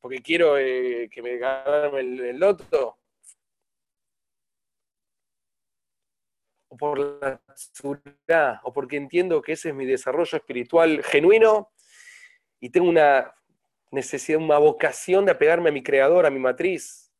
¿Porque 0.00 0.22
quiero 0.22 0.56
eh, 0.56 1.08
que 1.10 1.22
me 1.22 1.36
gane 1.36 1.98
el, 1.98 2.20
el 2.20 2.38
loto? 2.38 2.99
Por 6.80 6.98
la 6.98 7.38
tsura, 7.54 8.60
o 8.64 8.72
porque 8.72 8.96
entiendo 8.96 9.42
que 9.42 9.52
ese 9.52 9.68
es 9.68 9.74
mi 9.74 9.84
desarrollo 9.84 10.38
espiritual 10.38 11.02
genuino 11.04 11.70
y 12.58 12.70
tengo 12.70 12.88
una 12.88 13.34
necesidad, 13.90 14.40
una 14.40 14.56
vocación 14.56 15.26
de 15.26 15.32
apegarme 15.32 15.68
a 15.68 15.72
mi 15.72 15.82
creador, 15.82 16.24
a 16.24 16.30
mi 16.30 16.38
matriz. 16.38 17.12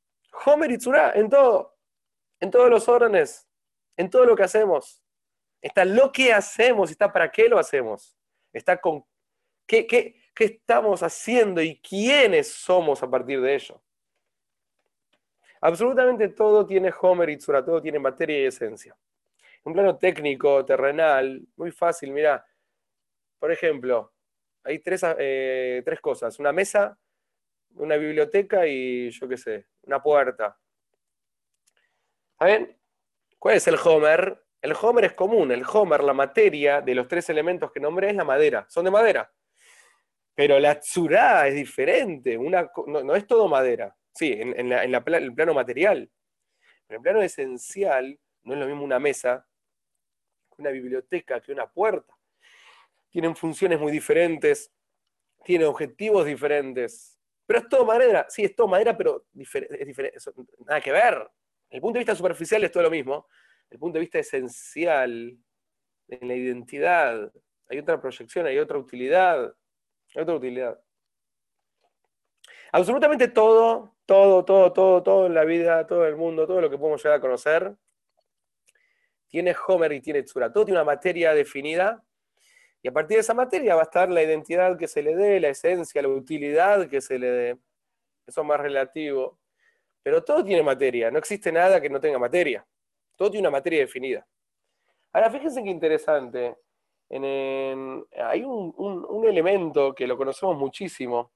Homer 0.47 0.71
y 0.71 0.79
tsura, 0.79 1.13
en 1.15 1.29
todo, 1.29 1.77
en 2.41 2.51
todos 2.51 2.71
los 2.71 2.89
órdenes, 2.89 3.47
en 3.99 4.09
todo 4.09 4.25
lo 4.25 4.35
que 4.35 4.45
hacemos. 4.45 5.05
Está 5.61 5.85
lo 5.85 6.11
que 6.11 6.33
hacemos, 6.33 6.91
está 6.91 7.13
para 7.13 7.31
qué 7.31 7.47
lo 7.47 7.59
hacemos. 7.59 8.17
Está 8.55 8.81
con 8.81 9.05
qué, 9.67 9.87
qué, 9.87 10.17
qué 10.35 10.45
estamos 10.45 11.03
haciendo 11.03 11.61
y 11.61 11.79
quiénes 11.83 12.51
somos 12.51 13.03
a 13.03 13.11
partir 13.11 13.43
de 13.43 13.57
ello. 13.57 13.83
Absolutamente 15.61 16.29
todo 16.29 16.65
tiene 16.65 16.91
Homer 16.99 17.29
y 17.29 17.37
Tsura, 17.37 17.63
todo 17.63 17.83
tiene 17.83 17.99
materia 17.99 18.41
y 18.41 18.47
esencia 18.47 18.97
un 19.65 19.73
plano 19.73 19.99
técnico, 19.99 20.65
terrenal, 20.65 21.43
muy 21.57 21.71
fácil, 21.71 22.13
mira. 22.13 22.45
Por 23.39 23.53
ejemplo, 23.53 24.13
hay 24.65 24.79
tres, 24.81 25.03
eh, 25.19 25.83
tres 25.85 26.01
cosas, 26.01 26.39
una 26.39 26.53
mesa, 26.53 26.99
una 27.75 27.97
biblioteca 27.97 28.67
y 28.67 29.11
yo 29.11 29.29
qué 29.29 29.37
sé, 29.37 29.67
una 29.83 30.03
puerta. 30.03 30.59
¿Saben? 32.39 32.77
¿Cuál 33.39 33.57
es 33.57 33.67
el 33.69 33.77
Homer? 33.83 34.45
El 34.61 34.75
Homer 34.81 35.07
es 35.07 35.13
común, 35.15 35.51
el 35.53 35.65
Homer, 35.71 36.03
la 36.03 36.13
materia 36.13 36.83
de 36.83 36.95
los 36.95 37.09
tres 37.09 37.31
elementos 37.31 37.73
que 37.73 37.81
nombré 37.81 38.11
es 38.11 38.17
la 38.17 38.25
madera, 38.25 38.67
son 38.69 38.85
de 38.85 38.91
madera. 38.91 39.33
Pero 40.35 40.59
la 40.59 40.79
Tzurá 40.79 41.49
es 41.49 41.55
diferente, 41.55 42.37
una, 42.37 42.71
no, 42.87 43.15
es 43.15 43.27
todo 43.27 43.49
madera, 43.49 43.95
sí, 44.15 44.37
en, 44.39 44.73
el 44.73 45.35
plano 45.35 45.55
material. 45.55 46.11
Pero 46.87 46.99
el 46.99 47.03
plano 47.03 47.23
esencial, 47.23 48.19
no 48.43 48.55
es 48.55 48.61
lo 48.61 48.67
mismo 48.67 48.85
una 48.85 48.99
mesa 48.99 49.47
una 50.61 50.71
biblioteca, 50.71 51.41
que 51.41 51.53
una 51.53 51.67
puerta. 51.69 52.15
Tienen 53.11 53.35
funciones 53.35 53.81
muy 53.81 53.91
diferentes, 53.91 54.73
tienen 55.45 55.69
objetivos 55.69 56.27
diferentes. 56.27 57.19
Pero 57.47 57.61
es 57.61 57.69
todo 57.69 57.85
madera, 57.85 58.27
sí, 58.29 58.45
es 58.45 58.55
todo 58.55 58.69
madera, 58.69 58.97
pero 58.97 59.27
es 59.35 59.87
diferente, 59.87 60.19
nada 60.65 60.81
que 60.81 60.93
ver. 60.93 61.29
El 61.69 61.81
punto 61.81 61.95
de 61.95 62.01
vista 62.01 62.15
superficial 62.15 62.63
es 62.63 62.71
todo 62.71 62.85
lo 62.85 62.91
mismo. 62.91 63.27
El 63.69 63.79
punto 63.79 63.95
de 63.95 64.01
vista 64.01 64.19
esencial, 64.19 65.37
en 66.09 66.29
la 66.29 66.35
identidad, 66.35 67.33
hay 67.69 67.79
otra 67.79 68.01
proyección, 68.01 68.47
hay 68.47 68.59
otra 68.59 68.79
utilidad. 68.79 69.55
Hay 70.15 70.23
otra 70.23 70.35
utilidad. 70.35 70.81
Absolutamente 72.73 73.29
todo, 73.29 73.97
todo, 74.07 74.45
todo, 74.45 74.73
todo, 74.73 75.03
todo 75.03 75.27
en 75.27 75.35
la 75.35 75.45
vida, 75.45 75.87
todo 75.87 76.07
el 76.07 76.17
mundo, 76.17 76.47
todo 76.47 76.61
lo 76.61 76.71
que 76.71 76.79
podemos 76.79 77.03
llegar 77.03 77.19
a 77.19 77.21
conocer, 77.21 77.75
tiene 79.31 79.55
Homer 79.67 79.93
y 79.93 80.01
tiene 80.01 80.23
Tzura. 80.23 80.53
Todo 80.53 80.67
tiene 80.67 80.81
una 80.81 80.85
materia 80.85 81.33
definida 81.33 82.03
y 82.83 82.89
a 82.89 82.93
partir 82.93 83.17
de 83.17 83.21
esa 83.23 83.35
materia 83.35 83.75
va 83.75 83.83
a 83.83 83.85
estar 83.85 84.11
la 84.11 84.23
identidad 84.23 84.77
que 84.77 84.89
se 84.89 85.03
le 85.03 85.15
dé, 85.15 85.41
la 85.41 85.49
esencia, 85.49 86.03
la 86.03 86.09
utilidad 86.09 86.89
que 86.89 87.01
se 87.01 87.19
le 87.19 87.31
dé. 87.31 87.51
Eso 88.27 88.41
es 88.41 88.47
más 88.47 88.61
relativo. 88.61 89.39
Pero 90.03 90.25
todo 90.25 90.45
tiene 90.45 90.63
materia, 90.63 91.11
no 91.11 91.19
existe 91.19 91.53
nada 91.53 91.81
que 91.81 91.91
no 91.91 92.01
tenga 92.01 92.19
materia. 92.19 92.67
Todo 93.17 93.31
tiene 93.31 93.47
una 93.47 93.57
materia 93.57 93.81
definida. 93.81 94.27
Ahora, 95.13 95.31
fíjense 95.31 95.63
qué 95.63 95.71
interesante. 95.71 96.57
hay 97.11 98.43
un, 98.45 99.25
elemento 99.27 99.95
que 99.95 100.07
lo 100.07 100.17
conocemos 100.17 100.57
muchísimo, 100.57 101.33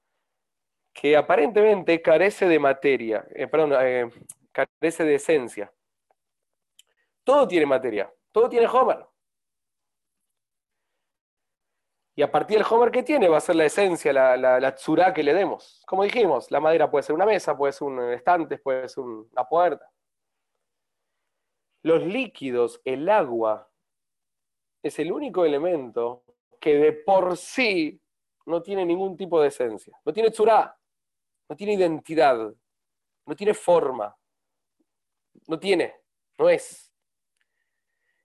que 0.93 1.15
aparentemente 1.15 2.01
carece 2.01 2.47
de 2.47 2.57
materia, 2.57 3.25
eh, 3.35 3.47
perdón, 3.47 3.73
eh, 3.81 4.09
carece 4.51 5.03
de 5.03 5.15
esencia. 5.15 5.71
Todo 7.25 7.47
tiene 7.47 7.65
materia, 7.65 8.13
todo 8.31 8.47
tiene 8.47 8.67
Homer. 8.67 9.05
Y 12.17 12.21
a 12.21 12.31
partir 12.31 12.57
del 12.57 12.67
Homer 12.69 12.91
que 12.91 13.03
tiene 13.03 13.27
va 13.27 13.37
a 13.37 13.41
ser 13.41 13.57
la 13.57 13.65
esencia, 13.65 14.13
la, 14.13 14.37
la, 14.37 15.13
que 15.13 15.23
le 15.23 15.33
demos. 15.33 15.83
Como 15.85 16.03
dijimos, 16.03 16.49
la 16.49 16.61
madera 16.61 16.89
puede 16.89 17.03
ser 17.03 17.13
una 17.13 17.25
mesa, 17.25 17.57
puede 17.57 17.73
ser 17.73 17.87
un 17.87 17.99
estante, 18.13 18.57
puede 18.57 18.87
ser 18.87 19.03
una 19.03 19.43
puerta. 19.43 19.91
Los 21.83 22.03
líquidos, 22.03 22.79
el 22.85 23.09
agua, 23.09 23.69
es 24.81 24.97
el 24.99 25.11
único 25.11 25.43
elemento 25.43 26.23
que 26.61 26.75
de 26.75 26.93
por 26.93 27.35
sí 27.35 27.99
no 28.45 28.61
tiene 28.61 28.85
ningún 28.85 29.17
tipo 29.17 29.41
de 29.41 29.47
esencia. 29.47 29.99
No 30.05 30.13
tiene 30.13 30.31
tzura, 30.31 30.77
no 31.49 31.55
tiene 31.55 31.73
identidad, 31.73 32.53
no 33.25 33.35
tiene 33.35 33.53
forma, 33.53 34.15
no 35.47 35.59
tiene, 35.59 35.95
no 36.37 36.49
es. 36.49 36.84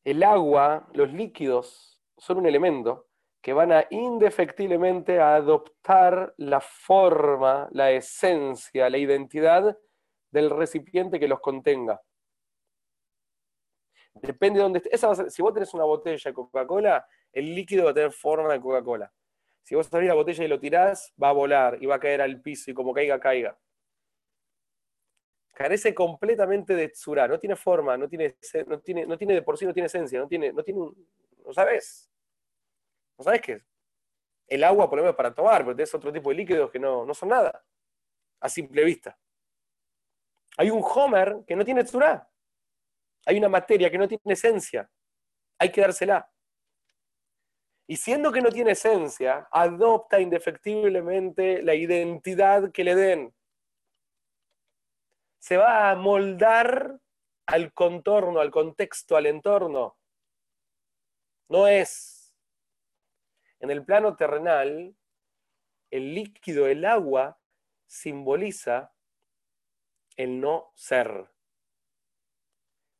El 0.04 0.22
agua, 0.22 0.88
los 0.94 1.12
líquidos, 1.12 2.00
son 2.16 2.38
un 2.38 2.46
elemento 2.46 3.08
que 3.42 3.52
van 3.52 3.72
a 3.72 3.86
indefectiblemente 3.90 5.18
a 5.18 5.36
adoptar 5.36 6.34
la 6.36 6.60
forma, 6.60 7.68
la 7.72 7.90
esencia, 7.90 8.90
la 8.90 8.98
identidad 8.98 9.76
del 10.30 10.50
recipiente 10.50 11.18
que 11.18 11.28
los 11.28 11.40
contenga. 11.40 12.00
Depende 14.14 14.58
de 14.58 14.62
dónde 14.62 14.78
esté. 14.78 15.06
A 15.06 15.30
si 15.30 15.42
vos 15.42 15.54
tenés 15.54 15.72
una 15.72 15.84
botella 15.84 16.30
de 16.30 16.34
Coca-Cola, 16.34 17.06
el 17.32 17.54
líquido 17.54 17.84
va 17.84 17.92
a 17.92 17.94
tener 17.94 18.12
forma 18.12 18.52
de 18.52 18.60
Coca-Cola. 18.60 19.12
Si 19.62 19.74
vos 19.74 19.92
abrís 19.92 20.08
la 20.08 20.14
botella 20.14 20.44
y 20.44 20.48
lo 20.48 20.60
tirás, 20.60 21.12
va 21.22 21.30
a 21.30 21.32
volar 21.32 21.78
y 21.80 21.86
va 21.86 21.96
a 21.96 22.00
caer 22.00 22.20
al 22.20 22.40
piso 22.40 22.70
y 22.70 22.74
como 22.74 22.92
caiga, 22.92 23.20
caiga. 23.20 23.56
Carece 25.60 25.94
completamente 25.94 26.74
de 26.74 26.88
tsura, 26.88 27.28
no 27.28 27.38
tiene 27.38 27.54
forma, 27.54 27.94
no 27.94 28.08
tiene, 28.08 28.34
no 28.66 28.80
tiene, 28.80 29.04
no 29.04 29.18
tiene 29.18 29.34
de 29.34 29.42
por 29.42 29.58
sí, 29.58 29.66
no 29.66 29.74
tiene 29.74 29.88
esencia, 29.88 30.18
no 30.18 30.26
tiene, 30.26 30.54
no 30.54 30.62
tiene 30.62 30.80
no 30.80 31.52
sabes. 31.52 32.10
No 33.18 33.24
sabes 33.24 33.42
qué 33.42 33.52
es. 33.52 33.62
El 34.46 34.64
agua, 34.64 34.88
por 34.88 34.96
lo 34.96 35.02
menos 35.02 35.16
para 35.16 35.34
tomar, 35.34 35.62
pero 35.62 35.76
tenés 35.76 35.94
otro 35.94 36.10
tipo 36.10 36.30
de 36.30 36.36
líquidos 36.36 36.70
que 36.70 36.78
no, 36.78 37.04
no 37.04 37.12
son 37.12 37.28
nada, 37.28 37.62
a 38.40 38.48
simple 38.48 38.82
vista. 38.84 39.18
Hay 40.56 40.70
un 40.70 40.82
Homer 40.82 41.44
que 41.46 41.54
no 41.54 41.62
tiene 41.62 41.84
tsura. 41.84 42.26
Hay 43.26 43.36
una 43.36 43.50
materia 43.50 43.90
que 43.90 43.98
no 43.98 44.08
tiene 44.08 44.32
esencia. 44.32 44.90
Hay 45.58 45.70
que 45.70 45.82
dársela. 45.82 46.32
Y 47.86 47.96
siendo 47.96 48.32
que 48.32 48.40
no 48.40 48.50
tiene 48.50 48.70
esencia, 48.70 49.46
adopta 49.52 50.20
indefectiblemente 50.20 51.62
la 51.62 51.74
identidad 51.74 52.72
que 52.72 52.82
le 52.82 52.94
den. 52.94 53.34
Se 55.40 55.56
va 55.56 55.90
a 55.90 55.96
moldar 55.96 57.00
al 57.46 57.72
contorno, 57.72 58.40
al 58.40 58.50
contexto, 58.50 59.16
al 59.16 59.26
entorno. 59.26 59.96
No 61.48 61.66
es. 61.66 62.32
En 63.58 63.70
el 63.70 63.84
plano 63.84 64.14
terrenal, 64.14 64.94
el 65.90 66.14
líquido, 66.14 66.68
el 66.68 66.84
agua, 66.84 67.40
simboliza 67.86 68.94
el 70.16 70.40
no 70.40 70.70
ser. 70.76 71.28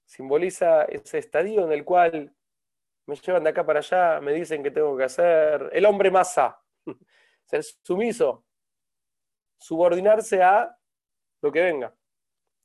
Simboliza 0.05 0.85
ese 0.87 1.19
estadio 1.19 1.65
en 1.65 1.73
el 1.73 1.85
cual 1.85 2.35
me 3.07 3.17
llevan 3.17 3.45
de 3.45 3.51
acá 3.51 3.65
para 3.65 3.81
allá, 3.81 4.21
me 4.21 4.33
dicen 4.33 4.63
que 4.63 4.71
tengo 4.71 4.97
que 4.97 5.05
hacer. 5.05 5.71
El 5.73 5.85
hombre 5.85 6.11
masa, 6.11 6.61
ser 7.45 7.63
sumiso, 7.63 8.45
subordinarse 9.59 10.43
a 10.43 10.77
lo 11.43 11.53
que 11.53 11.61
venga. 11.61 11.95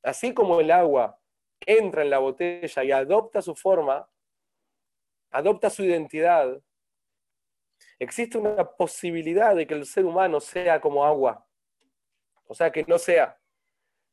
Así 0.06 0.36
como 0.36 0.62
el 0.62 0.70
agua 0.70 1.20
entra 1.66 2.04
en 2.04 2.12
la 2.12 2.20
botella 2.20 2.84
y 2.84 2.92
adopta 2.92 3.42
su 3.42 3.56
forma, 3.56 4.08
adopta 5.32 5.72
su 5.72 5.84
identidad, 5.84 6.62
existe 7.98 8.38
una 8.38 8.70
posibilidad 8.70 9.56
de 9.56 9.66
que 9.66 9.74
el 9.74 9.84
ser 9.84 10.06
humano 10.06 10.40
sea 10.40 10.80
como 10.80 11.04
agua. 11.04 11.48
O 12.46 12.54
sea, 12.54 12.72
que 12.72 12.84
no 12.84 13.00
sea, 13.00 13.42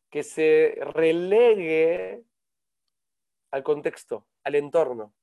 que 0.08 0.22
se 0.22 0.78
relegue 0.80 2.24
al 3.50 3.62
contexto, 3.62 4.26
al 4.44 4.54
entorno, 4.54 5.14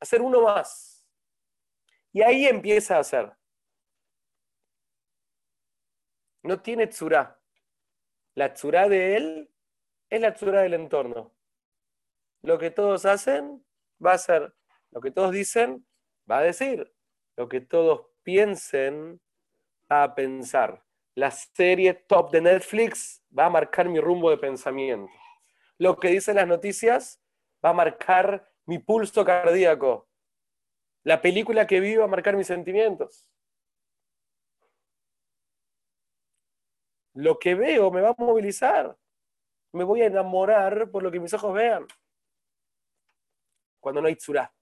a 0.00 0.04
ser 0.04 0.22
uno 0.22 0.42
más. 0.42 1.06
Y 2.10 2.20
ahí 2.22 2.46
empieza 2.46 2.98
a 2.98 3.04
ser. 3.04 3.32
No 6.42 6.60
tiene 6.60 6.88
tsura. 6.88 7.40
La 8.34 8.52
tsura 8.52 8.88
de 8.88 9.16
él 9.16 9.53
es 10.10 10.20
la 10.20 10.34
tsura 10.34 10.62
del 10.62 10.74
entorno. 10.74 11.32
Lo 12.42 12.58
que 12.58 12.70
todos 12.70 13.04
hacen 13.06 13.64
va 14.04 14.12
a 14.12 14.18
ser. 14.18 14.54
Lo 14.90 15.00
que 15.00 15.10
todos 15.10 15.32
dicen 15.32 15.86
va 16.30 16.38
a 16.38 16.42
decir. 16.42 16.92
Lo 17.36 17.48
que 17.48 17.60
todos 17.60 18.06
piensen 18.22 19.20
va 19.90 20.04
a 20.04 20.14
pensar. 20.14 20.84
La 21.14 21.30
serie 21.30 21.94
top 21.94 22.30
de 22.32 22.40
Netflix 22.40 23.22
va 23.36 23.46
a 23.46 23.50
marcar 23.50 23.88
mi 23.88 24.00
rumbo 24.00 24.30
de 24.30 24.38
pensamiento. 24.38 25.12
Lo 25.78 25.96
que 25.98 26.08
dicen 26.08 26.36
las 26.36 26.46
noticias 26.46 27.20
va 27.64 27.70
a 27.70 27.74
marcar 27.74 28.50
mi 28.66 28.78
pulso 28.78 29.24
cardíaco. 29.24 30.08
La 31.02 31.20
película 31.20 31.66
que 31.66 31.80
vi 31.80 31.96
va 31.96 32.04
a 32.04 32.08
marcar 32.08 32.36
mis 32.36 32.46
sentimientos. 32.46 33.30
Lo 37.14 37.38
que 37.38 37.54
veo 37.54 37.90
me 37.90 38.00
va 38.00 38.10
a 38.10 38.14
movilizar. 38.18 38.96
Me 39.74 39.82
voy 39.82 40.02
a 40.02 40.06
enamorar 40.06 40.88
por 40.92 41.02
lo 41.02 41.10
que 41.10 41.18
mis 41.18 41.34
ojos 41.34 41.52
vean. 41.52 41.84
Cuando 43.80 44.00
no 44.00 44.06
hay 44.06 44.14
tsura. 44.14 44.54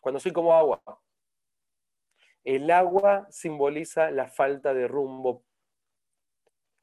Cuando 0.00 0.18
soy 0.18 0.32
como 0.32 0.54
agua. 0.54 0.82
El 2.42 2.70
agua 2.70 3.26
simboliza 3.30 4.10
la 4.10 4.28
falta 4.28 4.72
de 4.72 4.88
rumbo 4.88 5.44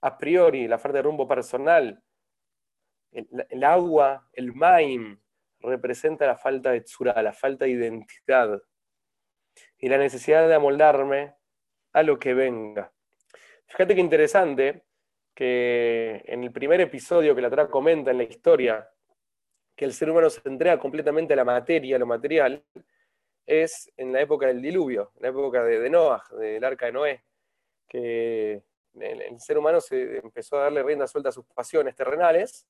a 0.02 0.18
priori, 0.18 0.68
la 0.68 0.78
falta 0.78 1.00
de 1.00 1.02
rumbo 1.02 1.28
personal. 1.28 2.04
El, 3.12 3.28
el 3.50 3.64
agua, 3.64 4.30
el 4.34 4.54
maim, 4.54 5.20
representa 5.60 6.28
la 6.28 6.38
falta 6.38 6.72
de 6.72 6.82
tsura, 6.82 7.20
la 7.24 7.34
falta 7.34 7.66
de 7.66 7.72
identidad 7.72 8.62
y 9.80 9.90
la 9.90 9.98
necesidad 9.98 10.48
de 10.48 10.54
amoldarme 10.54 11.36
a 11.92 12.04
lo 12.04 12.20
que 12.20 12.36
venga. 12.36 12.94
Fíjate 13.66 13.96
qué 13.96 14.02
interesante 14.02 14.84
que 15.34 16.24
en 16.26 16.44
el 16.44 16.52
primer 16.52 16.82
episodio 16.82 17.36
que 17.36 17.42
la 17.42 17.50
Torah 17.50 17.70
comenta 17.70 18.12
en 18.12 18.18
la 18.18 18.24
historia, 18.24 18.90
que 19.76 19.86
el 19.86 19.94
ser 19.94 20.10
humano 20.10 20.30
se 20.30 20.48
entrega 20.48 20.78
completamente 20.80 21.34
a 21.34 21.36
la 21.36 21.46
materia, 21.46 21.96
a 21.96 22.00
lo 22.00 22.06
material, 22.06 22.64
es 23.46 23.92
en 23.98 24.14
la 24.14 24.22
época 24.22 24.48
del 24.48 24.62
diluvio, 24.62 25.12
en 25.16 25.22
la 25.24 25.28
época 25.30 25.64
de, 25.64 25.80
de 25.80 25.90
Noah, 25.90 26.24
del 26.40 26.64
arca 26.64 26.86
de 26.86 26.92
Noé, 26.92 27.24
que 27.88 28.64
el, 29.00 29.40
ser 29.40 29.58
humano 29.58 29.82
se 29.82 30.18
empezó 30.18 30.58
a 30.58 30.64
darle 30.64 30.84
rienda 30.84 31.08
suelta 31.08 31.30
a 31.30 31.32
sus 31.32 31.46
pasiones 31.46 31.96
terrenales 31.96 32.68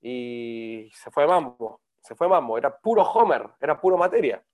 y 0.00 0.90
se 0.94 1.10
fue 1.10 1.24
a 1.24 1.26
mambo, 1.26 1.80
se 2.02 2.14
fue 2.14 2.28
mambo, 2.28 2.58
era 2.58 2.76
puro 2.78 3.02
Homer, 3.02 3.48
era 3.60 3.80
puro 3.80 3.96
materia, 3.96 4.44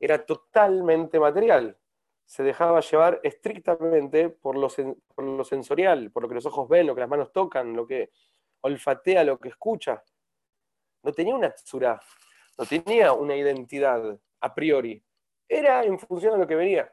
era 0.00 0.24
totalmente 0.24 1.20
material, 1.20 1.76
se 2.28 2.42
dejaba 2.42 2.80
llevar 2.80 3.20
estrictamente 3.22 4.28
por 4.28 4.54
lo, 4.58 4.68
por 5.14 5.24
lo 5.24 5.44
sensorial, 5.44 6.10
por 6.10 6.22
lo 6.22 6.28
que 6.28 6.34
los 6.34 6.44
ojos 6.44 6.68
ven, 6.68 6.86
lo 6.86 6.94
que 6.94 7.00
las 7.00 7.08
manos 7.08 7.32
tocan, 7.32 7.74
lo 7.74 7.86
que 7.86 8.10
olfatea, 8.60 9.24
lo 9.24 9.38
que 9.38 9.48
escucha. 9.48 10.04
No 11.02 11.12
tenía 11.12 11.34
una 11.34 11.54
tsura, 11.54 11.98
no 12.58 12.66
tenía 12.66 13.14
una 13.14 13.34
identidad 13.34 14.20
a 14.42 14.54
priori, 14.54 15.02
era 15.48 15.82
en 15.84 15.98
función 15.98 16.34
de 16.34 16.40
lo 16.40 16.46
que 16.46 16.54
venía. 16.54 16.92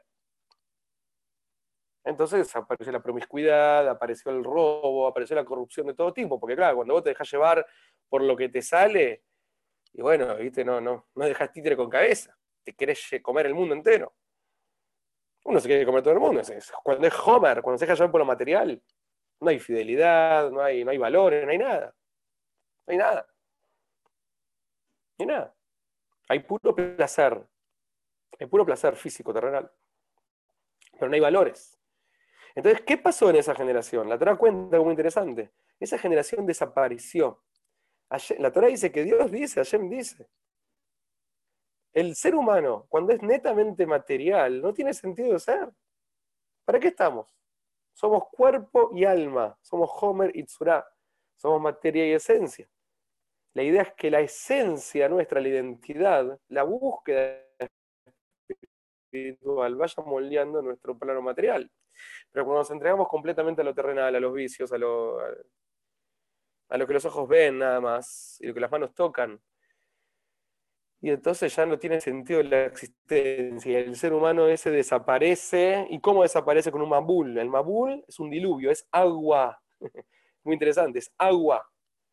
Entonces 2.02 2.56
apareció 2.56 2.90
la 2.90 3.02
promiscuidad, 3.02 3.86
apareció 3.90 4.32
el 4.32 4.42
robo, 4.42 5.06
apareció 5.06 5.36
la 5.36 5.44
corrupción 5.44 5.88
de 5.88 5.94
todo 5.94 6.14
tipo, 6.14 6.40
porque 6.40 6.56
claro, 6.56 6.76
cuando 6.76 6.94
vos 6.94 7.02
te 7.02 7.10
dejas 7.10 7.30
llevar 7.30 7.66
por 8.08 8.22
lo 8.22 8.34
que 8.38 8.48
te 8.48 8.62
sale, 8.62 9.24
y 9.92 10.00
bueno, 10.00 10.34
viste, 10.36 10.64
no, 10.64 10.80
no, 10.80 11.08
no 11.14 11.24
dejas 11.26 11.52
títere 11.52 11.76
con 11.76 11.90
cabeza, 11.90 12.34
te 12.64 12.72
querés 12.74 13.06
comer 13.22 13.44
el 13.44 13.54
mundo 13.54 13.74
entero. 13.74 14.14
Uno 15.46 15.60
se 15.60 15.68
quiere 15.68 15.86
comer 15.86 16.02
todo 16.02 16.14
el 16.14 16.18
mundo. 16.18 16.42
Cuando 16.82 17.06
es 17.06 17.14
Homer, 17.24 17.62
cuando 17.62 17.78
se 17.78 17.86
deja 17.86 17.94
llevar 17.94 18.10
por 18.10 18.18
lo 18.18 18.24
material, 18.24 18.82
no 19.40 19.48
hay 19.48 19.60
fidelidad, 19.60 20.50
no 20.50 20.60
hay, 20.60 20.84
no 20.84 20.90
hay 20.90 20.98
valores, 20.98 21.44
no 21.44 21.52
hay 21.52 21.58
nada. 21.58 21.94
No 22.84 22.92
hay 22.92 22.98
nada. 22.98 23.26
No 25.18 25.22
hay 25.22 25.26
nada. 25.26 25.54
Hay 26.28 26.40
puro 26.40 26.74
placer. 26.74 27.46
Hay 28.40 28.46
puro 28.48 28.66
placer 28.66 28.96
físico, 28.96 29.32
terrenal. 29.32 29.70
Pero 30.92 31.08
no 31.08 31.14
hay 31.14 31.20
valores. 31.20 31.78
Entonces, 32.56 32.82
¿qué 32.84 32.98
pasó 32.98 33.30
en 33.30 33.36
esa 33.36 33.54
generación? 33.54 34.08
La 34.08 34.18
Torah 34.18 34.34
cuenta 34.34 34.74
algo 34.74 34.86
muy 34.86 34.92
interesante. 34.94 35.52
Esa 35.78 35.96
generación 35.96 36.44
desapareció. 36.44 37.44
La 38.38 38.50
Torah 38.50 38.66
dice 38.66 38.90
que 38.90 39.04
Dios 39.04 39.30
dice, 39.30 39.60
Hashem 39.60 39.88
dice. 39.88 40.28
El 41.96 42.14
ser 42.14 42.34
humano, 42.34 42.84
cuando 42.90 43.14
es 43.14 43.22
netamente 43.22 43.86
material, 43.86 44.60
no 44.60 44.74
tiene 44.74 44.92
sentido 44.92 45.32
de 45.32 45.38
ser. 45.38 45.72
¿Para 46.66 46.78
qué 46.78 46.88
estamos? 46.88 47.34
Somos 47.94 48.24
cuerpo 48.30 48.90
y 48.94 49.06
alma. 49.06 49.58
Somos 49.62 49.88
Homer 50.02 50.30
y 50.36 50.44
Tzura. 50.44 50.86
Somos 51.36 51.58
materia 51.58 52.06
y 52.06 52.12
esencia. 52.12 52.68
La 53.54 53.62
idea 53.62 53.80
es 53.80 53.94
que 53.94 54.10
la 54.10 54.20
esencia 54.20 55.08
nuestra, 55.08 55.40
la 55.40 55.48
identidad, 55.48 56.38
la 56.48 56.64
búsqueda 56.64 57.42
espiritual 59.06 59.76
vaya 59.76 60.02
moldeando 60.02 60.60
nuestro 60.60 60.98
plano 60.98 61.22
material. 61.22 61.72
Pero 62.30 62.44
cuando 62.44 62.60
nos 62.60 62.70
entregamos 62.72 63.08
completamente 63.08 63.62
a 63.62 63.64
lo 63.64 63.74
terrenal, 63.74 64.14
a 64.14 64.20
los 64.20 64.34
vicios, 64.34 64.70
a 64.70 64.76
lo, 64.76 65.18
a 66.68 66.76
lo 66.76 66.86
que 66.86 66.92
los 66.92 67.06
ojos 67.06 67.26
ven 67.26 67.60
nada 67.60 67.80
más, 67.80 68.36
y 68.42 68.48
lo 68.48 68.52
que 68.52 68.60
las 68.60 68.70
manos 68.70 68.92
tocan, 68.92 69.40
y 71.06 71.10
entonces 71.10 71.54
ya 71.54 71.64
no 71.66 71.78
tiene 71.78 72.00
sentido 72.00 72.42
la 72.42 72.64
existencia. 72.64 73.78
El 73.78 73.94
ser 73.94 74.12
humano 74.12 74.48
ese 74.48 74.72
desaparece. 74.72 75.86
¿Y 75.88 76.00
cómo 76.00 76.22
desaparece 76.22 76.72
con 76.72 76.82
un 76.82 76.88
mabul? 76.88 77.38
El 77.38 77.48
mabul 77.48 78.04
es 78.08 78.18
un 78.18 78.28
diluvio, 78.28 78.72
es 78.72 78.88
agua. 78.90 79.62
Muy 80.42 80.54
interesante, 80.54 80.98
es 80.98 81.14
agua. 81.16 81.64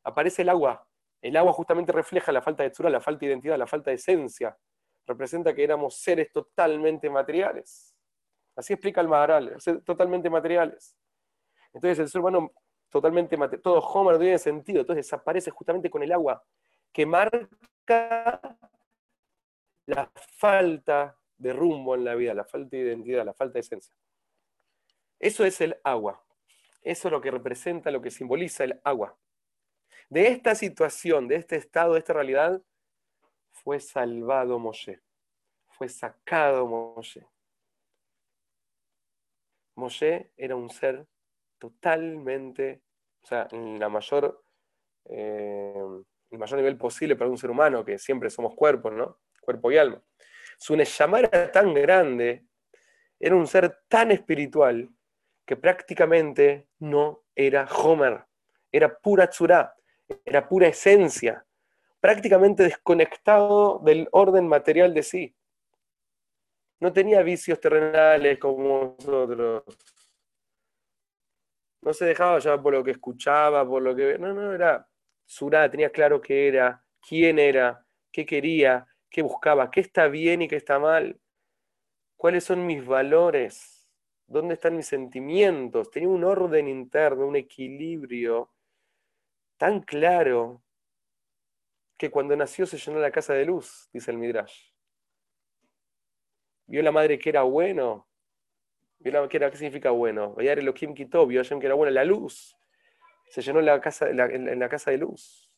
Aparece 0.03 0.43
el 0.43 0.49
agua. 0.49 0.87
El 1.23 1.35
agua 1.37 1.53
justamente 1.53 1.91
refleja 1.91 2.31
la 2.31 2.43
falta 2.43 2.61
de 2.61 2.69
tzura, 2.69 2.87
la 2.91 3.01
falta 3.01 3.21
de 3.21 3.31
identidad, 3.31 3.57
la 3.57 3.65
falta 3.65 3.89
de 3.89 3.95
esencia. 3.95 4.55
Representa 5.07 5.55
que 5.55 5.63
éramos 5.63 5.95
seres 5.95 6.31
totalmente 6.31 7.09
materiales. 7.09 7.95
Así 8.55 8.73
explica 8.73 9.01
el 9.01 9.07
Maharal, 9.07 9.57
totalmente 9.83 10.29
materiales. 10.29 10.95
Entonces 11.73 11.97
el 11.97 12.09
ser 12.09 12.21
humano 12.21 12.53
totalmente 12.91 13.37
material, 13.37 13.63
todo 13.63 13.79
Homer 13.79 14.13
no 14.13 14.19
tiene 14.19 14.37
sentido, 14.37 14.81
entonces 14.81 15.07
desaparece 15.07 15.49
justamente 15.49 15.89
con 15.89 16.03
el 16.03 16.11
agua, 16.11 16.43
que 16.91 17.07
marca 17.07 17.47
la 19.85 20.11
falta 20.37 21.17
de 21.37 21.53
rumbo 21.53 21.95
en 21.95 22.05
la 22.05 22.15
vida, 22.15 22.33
la 22.33 22.45
falta 22.45 22.77
de 22.77 22.83
identidad, 22.83 23.25
la 23.25 23.33
falta 23.33 23.53
de 23.53 23.59
esencia. 23.61 23.93
Eso 25.19 25.45
es 25.45 25.61
el 25.61 25.77
agua. 25.83 26.23
Eso 26.81 27.07
es 27.07 27.11
lo 27.11 27.21
que 27.21 27.31
representa, 27.31 27.91
lo 27.91 28.01
que 28.01 28.11
simboliza 28.11 28.65
el 28.65 28.79
agua. 28.83 29.17
De 30.09 30.27
esta 30.27 30.53
situación, 30.55 31.27
de 31.27 31.35
este 31.35 31.55
estado, 31.55 31.93
de 31.93 31.99
esta 31.99 32.13
realidad, 32.13 32.61
fue 33.51 33.79
salvado 33.79 34.59
Moshe. 34.59 35.01
Fue 35.67 35.87
sacado 35.87 36.67
Moshe. 36.67 37.25
Moshe 39.75 40.31
era 40.37 40.55
un 40.55 40.69
ser 40.69 41.07
totalmente, 41.57 42.83
o 43.23 43.27
sea, 43.27 43.47
en 43.51 43.79
la 43.79 43.89
mayor, 43.89 44.43
eh, 45.05 45.73
el 46.29 46.37
mayor 46.37 46.57
nivel 46.57 46.77
posible 46.77 47.15
para 47.15 47.29
un 47.29 47.37
ser 47.37 47.49
humano, 47.49 47.85
que 47.85 47.97
siempre 47.97 48.29
somos 48.29 48.53
cuerpos, 48.55 48.93
¿no? 48.93 49.19
Cuerpo 49.43 49.71
y 49.71 49.77
alma. 49.77 50.01
Su 50.57 50.75
Neshama 50.75 51.19
era 51.19 51.51
tan 51.51 51.73
grande, 51.73 52.45
era 53.19 53.35
un 53.35 53.47
ser 53.47 53.81
tan 53.87 54.11
espiritual, 54.11 54.89
que 55.45 55.55
prácticamente 55.57 56.69
no 56.79 57.23
era 57.35 57.65
Homer, 57.65 58.25
era 58.71 58.97
pura 58.97 59.29
tzurá, 59.29 59.75
era 60.25 60.47
pura 60.47 60.67
esencia, 60.67 61.45
prácticamente 61.99 62.63
desconectado 62.63 63.79
del 63.79 64.07
orden 64.11 64.47
material 64.47 64.93
de 64.93 65.03
sí. 65.03 65.35
No 66.79 66.91
tenía 66.91 67.21
vicios 67.21 67.59
terrenales 67.59 68.39
como 68.39 68.97
nosotros. 68.99 69.63
No 71.81 71.93
se 71.93 72.05
dejaba 72.05 72.39
llevar 72.39 72.61
por 72.61 72.73
lo 72.73 72.83
que 72.83 72.91
escuchaba, 72.91 73.67
por 73.67 73.81
lo 73.81 73.95
que... 73.95 74.17
No, 74.17 74.33
no, 74.33 74.53
era 74.53 74.87
Surá, 75.25 75.69
tenía 75.69 75.89
claro 75.89 76.21
qué 76.21 76.47
era, 76.47 76.83
quién 77.07 77.39
era, 77.39 77.85
qué 78.11 78.25
quería, 78.25 78.85
qué 79.13 79.21
buscaba, 79.21 79.69
qué 79.69 79.79
está 79.79 80.07
bien 80.07 80.41
y 80.41 80.47
qué 80.47 80.55
está 80.55 80.79
mal, 80.79 81.21
cuáles 82.17 82.43
son 82.45 82.65
mis 82.65 82.83
valores, 82.83 83.87
dónde 84.25 84.55
están 84.55 84.75
mis 84.75 84.87
sentimientos. 84.87 85.91
Tenía 85.91 86.09
un 86.09 86.23
orden 86.23 86.67
interno, 86.67 87.27
un 87.27 87.35
equilibrio 87.35 88.51
tan 89.55 89.81
claro 89.81 90.63
que 91.95 92.09
cuando 92.09 92.35
nació 92.35 92.65
se 92.65 92.77
llenó 92.77 92.99
la 92.99 93.11
casa 93.11 93.35
de 93.35 93.45
luz, 93.45 93.87
dice 93.93 94.09
el 94.09 94.17
Midrash. 94.17 94.71
Vio 96.65 96.81
la 96.81 96.91
madre 96.91 97.19
que 97.19 97.29
era 97.29 97.43
bueno. 97.43 98.07
Vio 98.97 99.13
la, 99.13 99.29
que 99.29 99.37
era, 99.37 99.51
¿Qué 99.51 99.57
significa 99.57 99.91
bueno? 99.91 100.33
Vio 100.33 100.51
Elohim 100.51 100.95
Kitov, 100.95 101.27
vio 101.27 101.43
que 101.43 101.65
era 101.65 101.75
bueno, 101.75 101.91
la 101.91 102.03
luz. 102.03 102.57
Se 103.29 103.43
llenó 103.43 103.61
la 103.61 103.79
casa, 103.79 104.09
en 104.09 104.59
la 104.59 104.69
casa 104.69 104.89
de 104.89 104.97
luz. 104.97 105.51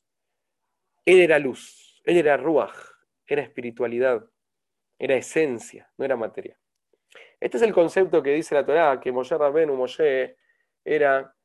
Él 1.06 1.22
era 1.22 1.40
luz, 1.40 2.02
él 2.04 2.18
era 2.18 2.36
ruach, 2.36 2.95
era 3.28 3.42
espiritualidad, 3.42 4.26
era 4.98 5.16
esencia, 5.16 5.92
no 5.98 6.06
era 6.06 6.16
materia. 6.16 6.58
Este 7.40 7.58
es 7.58 7.64
el 7.64 7.74
concepto 7.74 8.24
que 8.24 8.32
dice 8.32 8.56
la 8.56 8.66
Torá, 8.66 9.00
que 9.00 9.12
Moshe 9.12 9.38
Rabenu, 9.38 9.76
Moshe, 9.76 10.38
era 10.84 11.36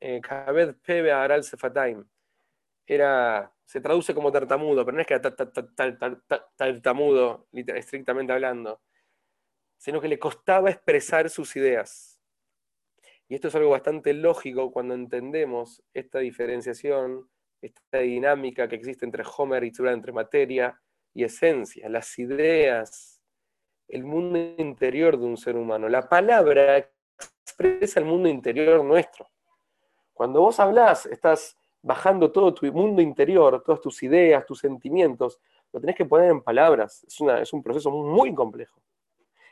eh, 0.00 0.20
Kabed 0.20 0.76
Pebe 0.84 1.12
Aral 1.12 1.44
Sefataim. 1.44 2.04
Era, 2.86 3.52
se 3.64 3.80
traduce 3.80 4.14
como 4.14 4.32
tartamudo, 4.32 4.84
pero 4.84 4.94
no 4.94 5.00
es 5.02 5.06
que 5.06 5.14
era 5.14 5.36
tartamudo, 6.56 7.48
estrictamente 7.52 8.32
hablando, 8.32 8.80
sino 9.76 10.00
que 10.00 10.08
le 10.08 10.18
costaba 10.18 10.70
expresar 10.70 11.28
sus 11.28 11.54
ideas. 11.56 12.20
Y 13.28 13.34
esto 13.34 13.48
es 13.48 13.54
algo 13.54 13.70
bastante 13.70 14.14
lógico 14.14 14.72
cuando 14.72 14.94
entendemos 14.94 15.82
esta 15.92 16.18
diferenciación, 16.20 17.28
esta 17.60 17.98
dinámica 17.98 18.68
que 18.68 18.76
existe 18.76 19.04
entre 19.04 19.24
Homer 19.36 19.64
y 19.64 19.72
Tzura, 19.72 19.92
entre 19.92 20.12
materia 20.12 20.80
y 21.14 21.24
esencia, 21.24 21.88
las 21.88 22.18
ideas, 22.18 23.20
el 23.88 24.04
mundo 24.04 24.38
interior 24.58 25.18
de 25.18 25.24
un 25.24 25.36
ser 25.36 25.56
humano. 25.56 25.88
La 25.88 26.08
palabra 26.08 26.90
expresa 27.42 28.00
el 28.00 28.06
mundo 28.06 28.28
interior 28.28 28.84
nuestro. 28.84 29.28
Cuando 30.12 30.40
vos 30.40 30.60
hablas, 30.60 31.06
estás 31.06 31.56
bajando 31.82 32.30
todo 32.30 32.52
tu 32.52 32.66
mundo 32.72 33.00
interior, 33.00 33.62
todas 33.64 33.80
tus 33.80 34.02
ideas, 34.02 34.44
tus 34.44 34.58
sentimientos, 34.58 35.38
lo 35.72 35.80
tenés 35.80 35.96
que 35.96 36.04
poner 36.04 36.30
en 36.30 36.42
palabras. 36.42 37.04
Es, 37.04 37.20
es 37.20 37.52
un 37.52 37.62
proceso 37.62 37.90
muy 37.90 38.34
complejo. 38.34 38.80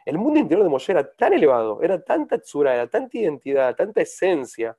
El 0.05 0.19
mundo 0.19 0.39
interior 0.39 0.65
de 0.65 0.71
Moshe 0.71 0.93
era 0.93 1.13
tan 1.13 1.33
elevado, 1.33 1.83
era 1.83 2.01
tanta 2.01 2.39
tsura, 2.39 2.75
era 2.75 2.87
tanta 2.87 3.19
identidad, 3.19 3.75
tanta 3.75 4.03
esencia, 4.03 4.77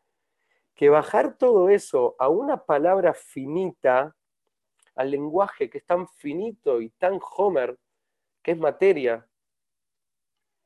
que 0.77 0.89
bajar 0.89 1.37
todo 1.37 1.69
eso 1.69 2.15
a 2.19 2.29
una 2.29 2.63
palabra 2.63 3.13
finita, 3.13 4.15
al 4.95 5.11
lenguaje 5.11 5.69
que 5.69 5.79
es 5.79 5.85
tan 5.85 6.07
finito 6.07 6.79
y 6.79 6.91
tan 6.91 7.19
Homer, 7.35 7.77
que 8.43 8.51
es 8.51 8.57
materia, 8.57 9.27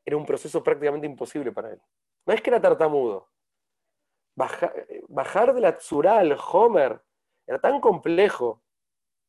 era 0.03 0.17
un 0.17 0.25
proceso 0.25 0.61
prácticamente 0.61 1.07
imposible 1.07 1.51
para 1.53 1.71
él. 1.71 1.81
No 2.25 2.33
es 2.33 2.41
que 2.41 2.49
era 2.49 2.61
tartamudo, 2.61 3.29
bajar, 4.35 5.53
de 5.53 5.61
la 5.61 5.77
Tzurá 5.77 6.19
al 6.19 6.37
Homer 6.51 7.01
era 7.47 7.59
tan 7.59 7.79
complejo. 7.79 8.61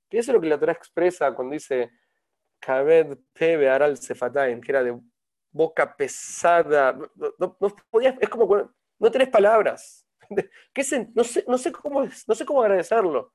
Que 0.08 0.20
lo 0.32 0.40
que 0.40 0.48
la 0.48 0.58
Torah 0.58 0.72
expresa 0.72 1.34
cuando 1.34 1.54
dice 1.54 1.90
Kabed 2.58 3.18
Pebe 3.32 3.70
Aral 3.70 3.96
Sefataim, 3.96 4.60
que 4.60 4.72
era 4.72 4.82
de 4.82 5.00
boca 5.50 5.96
pesada. 5.96 6.92
No, 7.38 7.56
es 8.20 8.28
como 8.28 8.70
no 8.98 9.10
tenés 9.10 9.28
palabras. 9.28 10.06
No, 11.14 11.24
sé, 11.24 11.72
cómo, 11.72 12.62
agradecerlo. 12.62 13.32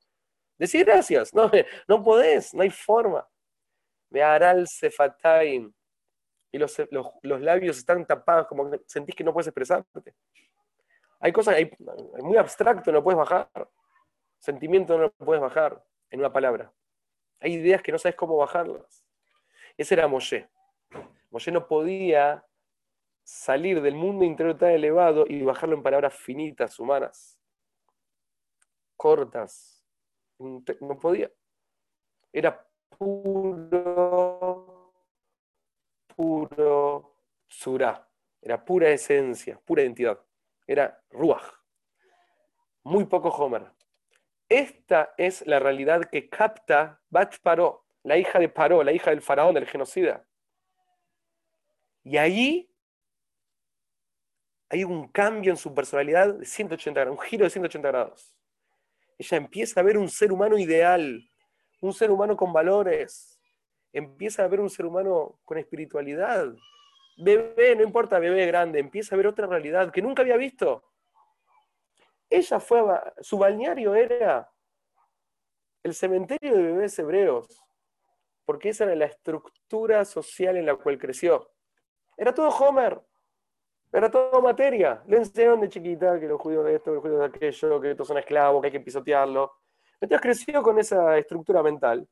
Decir 0.58 0.86
gracias. 0.86 1.34
No, 1.34 1.50
no 1.88 2.04
podés, 2.04 2.54
no 2.54 2.64
hay 2.64 2.70
forma. 2.70 3.28
Me 4.10 4.22
Aral 4.22 4.68
Sefataim. 4.68 5.74
Y 6.52 6.58
los, 6.58 6.78
los, 6.92 7.08
los 7.24 7.42
labios 7.42 7.78
están 7.78 8.06
tapados, 8.06 8.48
como 8.48 8.72
que 8.72 8.82
sentís 8.88 9.16
que 9.16 9.24
no 9.24 9.34
puedes 9.34 9.48
expresarte. 9.48 10.16
Hay 11.20 11.32
cosas 11.32 11.56
hay, 11.56 11.72
muy 12.20 12.38
abstracto, 12.38 12.92
no 12.92 13.04
puedes 13.04 13.18
bajar. 13.18 13.50
Sentimiento 14.40 14.98
no 14.98 15.04
lo 15.04 15.12
puedes 15.12 15.42
bajar 15.42 15.84
en 16.10 16.20
una 16.20 16.32
palabra. 16.32 16.72
Hay 17.40 17.54
ideas 17.54 17.82
que 17.82 17.92
no 17.92 17.98
sabes 17.98 18.16
cómo 18.16 18.38
bajarlas. 18.38 19.04
Ese 19.78 19.96
era 19.96 20.08
Moshe. 20.08 20.48
Moshe 21.30 21.52
no 21.52 21.68
podía 21.68 22.44
salir 23.28 23.82
del 23.82 23.96
mundo 23.96 24.24
interior 24.24 24.58
tan 24.58 24.70
elevado 24.72 25.26
y 25.28 25.42
bajarlo 25.42 25.76
en 25.76 25.84
palabras 25.84 26.14
finitas, 26.14 26.80
humanas, 26.80 27.38
cortas. 28.96 29.84
No 30.40 30.98
podía. 30.98 31.30
Era 32.32 32.66
puro, 32.98 34.94
puro 36.16 37.16
surá. 37.48 38.08
Era 38.42 38.64
pura 38.64 38.92
esencia, 38.92 39.60
pura 39.66 39.82
identidad 39.82 40.22
era 40.68 41.02
Ruach. 41.10 41.46
Muy 42.84 43.06
poco 43.06 43.30
Homer. 43.30 43.72
Esta 44.50 45.14
es 45.18 45.46
la 45.48 45.60
realidad 45.60 46.10
que 46.10 46.30
capta 46.30 47.02
Bat 47.10 47.40
Paró, 47.42 47.86
la 48.04 48.18
hija 48.18 48.40
de 48.40 48.50
Paró, 48.50 48.84
la 48.84 48.92
hija 48.92 49.10
del 49.10 49.22
faraón, 49.22 49.56
del 49.56 49.66
genocida. 49.66 50.26
Y 52.04 52.18
ahí 52.18 52.70
hay 54.70 54.84
un 54.84 55.08
cambio 55.08 55.52
en 55.52 55.58
su 55.58 55.74
personalidad 55.74 56.36
de 56.36 56.46
180 56.46 57.00
grados, 57.00 57.20
un 57.20 57.26
giro 57.26 57.44
de 57.46 57.50
180 57.50 57.88
grados. 57.88 58.36
Ella 59.18 59.38
empieza 59.38 59.80
a 59.80 59.84
ver 59.84 59.98
un 59.98 60.10
ser 60.10 60.32
humano 60.32 60.58
ideal, 60.58 61.30
un 61.82 61.94
ser 61.94 62.12
humano 62.12 62.36
con 62.36 62.54
valores, 62.54 63.40
empieza 63.94 64.44
a 64.44 64.48
ver 64.48 64.60
un 64.60 64.70
ser 64.70 64.86
humano 64.86 65.40
con 65.46 65.58
espiritualidad, 65.58 66.54
bebé, 67.18 67.76
no 67.76 67.84
importa, 67.84 68.20
bebé 68.20 68.46
grande, 68.46 68.80
empieza 68.80 69.16
a 69.16 69.18
ver 69.18 69.28
otra 69.28 69.48
realidad 69.48 69.92
que 69.92 70.02
nunca 70.02 70.22
había 70.22 70.38
visto. 70.38 70.84
Ella 72.30 72.60
fue, 72.60 72.82
su 73.22 73.38
balneario 73.38 73.96
era 73.96 74.52
el 75.82 75.94
cementerio 75.94 76.56
de 76.56 76.64
bebés 76.64 77.00
hebreos, 77.00 77.64
porque 78.46 78.70
esa 78.70 78.84
era 78.84 78.96
la 78.96 79.06
estructura 79.06 80.04
social 80.06 80.58
en 80.58 80.66
la 80.66 80.76
cual 80.76 80.98
creció. 80.98 81.50
Era 82.18 82.34
todo 82.34 82.50
Homer, 82.50 83.02
era 83.92 84.12
todo 84.12 84.42
materia. 84.42 85.02
Le 85.08 85.18
enseñaron 85.18 85.62
de 85.62 85.70
chiquita 85.70 86.20
que 86.20 86.28
los 86.28 86.40
judíos 86.40 86.66
de 86.66 86.76
esto, 86.76 86.92
que 86.92 86.96
los 86.96 87.02
judíos 87.02 87.20
de 87.20 87.26
aquello, 87.26 87.82
que 87.82 87.92
estos 87.92 88.08
son 88.08 88.18
esclavos, 88.18 88.62
que 88.62 88.68
hay 88.68 88.72
que 88.72 88.80
pisotearlo. 88.80 89.52
Entonces 90.00 90.22
creció 90.22 90.62
con 90.62 90.78
esa 90.80 91.18
estructura 91.18 91.64
mental 91.64 92.08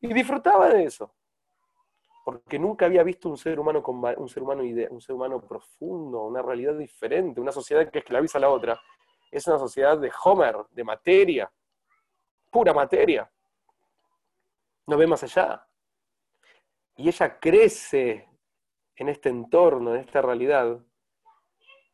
y 0.00 0.12
disfrutaba 0.12 0.68
de 0.68 0.84
eso 0.84 1.14
porque 2.26 2.58
nunca 2.58 2.86
había 2.86 3.04
visto 3.04 3.28
un 3.28 3.38
ser 3.38 3.60
humano 3.60 3.80
con 3.80 4.04
un 4.04 4.28
ser 4.28 4.42
humano 4.42 4.60
un 4.90 5.00
ser 5.00 5.14
humano 5.14 5.40
profundo, 5.40 6.24
una 6.24 6.42
realidad 6.42 6.74
diferente, 6.74 7.40
una 7.40 7.52
sociedad 7.52 7.88
que 7.88 8.00
esclaviza 8.00 8.38
a 8.38 8.40
la 8.40 8.50
otra. 8.50 8.80
Es 9.30 9.46
una 9.46 9.60
sociedad 9.60 9.96
de 9.96 10.10
Homer, 10.24 10.56
de 10.72 10.82
materia, 10.82 11.48
pura 12.50 12.74
materia. 12.74 13.30
No 14.88 14.96
ve 14.96 15.06
más 15.06 15.22
allá. 15.22 15.68
Y 16.96 17.06
ella 17.06 17.38
crece 17.38 18.28
en 18.96 19.08
este 19.08 19.28
entorno, 19.28 19.94
en 19.94 20.00
esta 20.00 20.20
realidad, 20.20 20.80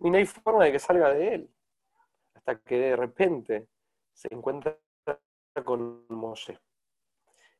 y 0.03 0.11
no 0.11 0.17
hay 0.19 0.27
forma 0.27 0.65
de 0.65 0.73
que 0.73 0.79
salga 0.79 1.12
de 1.12 1.35
él, 1.35 1.51
hasta 2.35 2.59
que 2.59 2.77
de 2.77 2.97
repente 2.97 3.69
se 4.12 4.29
encuentra 4.35 4.79
con 5.65 6.07
Moshe. 6.09 6.59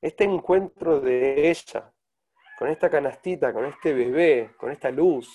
Este 0.01 0.25
encuentro 0.25 1.01
de 1.01 1.51
ella, 1.51 1.93
con 2.59 2.69
esta 2.69 2.91
canastita, 2.91 3.53
con 3.53 3.65
este 3.65 3.95
bebé, 3.95 4.55
con 4.57 4.73
esta 4.73 4.91
luz, 4.91 5.33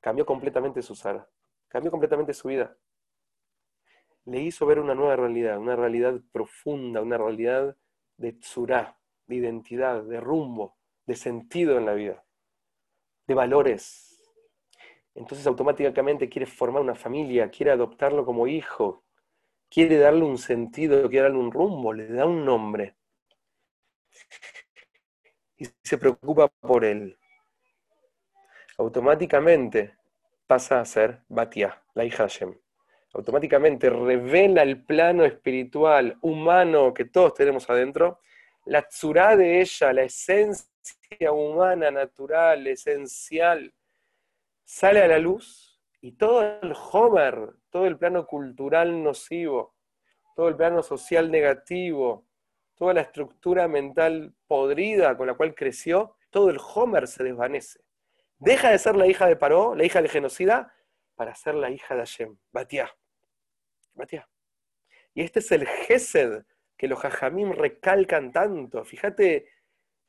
cambió 0.00 0.24
completamente 0.24 0.80
su 0.80 0.94
ser, 0.94 1.22
cambió 1.68 1.90
completamente 1.90 2.32
su 2.32 2.48
vida. 2.48 2.74
Le 4.24 4.40
hizo 4.40 4.64
ver 4.64 4.78
una 4.78 4.94
nueva 4.94 5.16
realidad, 5.16 5.58
una 5.58 5.76
realidad 5.76 6.18
profunda, 6.32 7.02
una 7.02 7.18
realidad 7.18 7.76
de 8.16 8.32
tzurá, 8.32 8.98
de 9.26 9.36
identidad, 9.36 10.02
de 10.02 10.20
rumbo, 10.20 10.78
de 11.04 11.14
sentido 11.14 11.76
en 11.76 11.84
la 11.84 11.92
vida, 11.92 12.24
de 13.26 13.34
valores. 13.34 14.15
Entonces 15.16 15.46
automáticamente 15.46 16.28
quiere 16.28 16.44
formar 16.44 16.82
una 16.82 16.94
familia, 16.94 17.50
quiere 17.50 17.72
adoptarlo 17.72 18.26
como 18.26 18.46
hijo, 18.46 19.02
quiere 19.70 19.96
darle 19.96 20.24
un 20.24 20.36
sentido, 20.36 21.08
quiere 21.08 21.24
darle 21.24 21.38
un 21.38 21.50
rumbo, 21.50 21.94
le 21.94 22.06
da 22.06 22.26
un 22.26 22.44
nombre. 22.44 22.96
Y 25.56 25.64
se 25.82 25.96
preocupa 25.96 26.48
por 26.48 26.84
él. 26.84 27.18
Automáticamente 28.76 29.96
pasa 30.46 30.80
a 30.80 30.84
ser 30.84 31.22
Batia, 31.28 31.82
la 31.94 32.04
hija 32.04 32.24
de 32.24 32.28
Hashem. 32.28 32.54
Automáticamente 33.14 33.88
revela 33.88 34.62
el 34.62 34.84
plano 34.84 35.24
espiritual, 35.24 36.18
humano 36.20 36.92
que 36.92 37.06
todos 37.06 37.32
tenemos 37.32 37.70
adentro, 37.70 38.20
la 38.66 38.86
tzurá 38.86 39.34
de 39.34 39.62
ella, 39.62 39.94
la 39.94 40.02
esencia 40.02 41.32
humana, 41.32 41.90
natural, 41.90 42.66
esencial, 42.66 43.72
sale 44.66 45.00
a 45.00 45.08
la 45.08 45.18
luz 45.18 45.80
y 46.00 46.12
todo 46.12 46.42
el 46.42 46.74
Homer, 46.92 47.54
todo 47.70 47.86
el 47.86 47.96
plano 47.96 48.26
cultural 48.26 49.02
nocivo, 49.02 49.76
todo 50.34 50.48
el 50.48 50.56
plano 50.56 50.82
social 50.82 51.30
negativo, 51.30 52.26
toda 52.74 52.92
la 52.92 53.00
estructura 53.00 53.68
mental 53.68 54.34
podrida 54.46 55.16
con 55.16 55.28
la 55.28 55.34
cual 55.34 55.54
creció, 55.54 56.16
todo 56.30 56.50
el 56.50 56.58
Homer 56.58 57.06
se 57.06 57.22
desvanece. 57.24 57.80
Deja 58.38 58.70
de 58.70 58.78
ser 58.78 58.96
la 58.96 59.06
hija 59.06 59.26
de 59.26 59.36
Paró, 59.36 59.74
la 59.74 59.84
hija 59.84 60.02
del 60.02 60.10
genocida, 60.10 60.74
para 61.14 61.34
ser 61.34 61.54
la 61.54 61.70
hija 61.70 61.94
de 61.94 62.00
Hashem, 62.00 62.36
Batia. 62.52 62.94
Batia. 63.94 64.28
Y 65.14 65.22
este 65.22 65.38
es 65.38 65.50
el 65.52 65.66
Gesed 65.66 66.44
que 66.76 66.88
los 66.88 66.98
Jajamim 66.98 67.52
recalcan 67.52 68.32
tanto. 68.32 68.84
Fíjate 68.84 69.48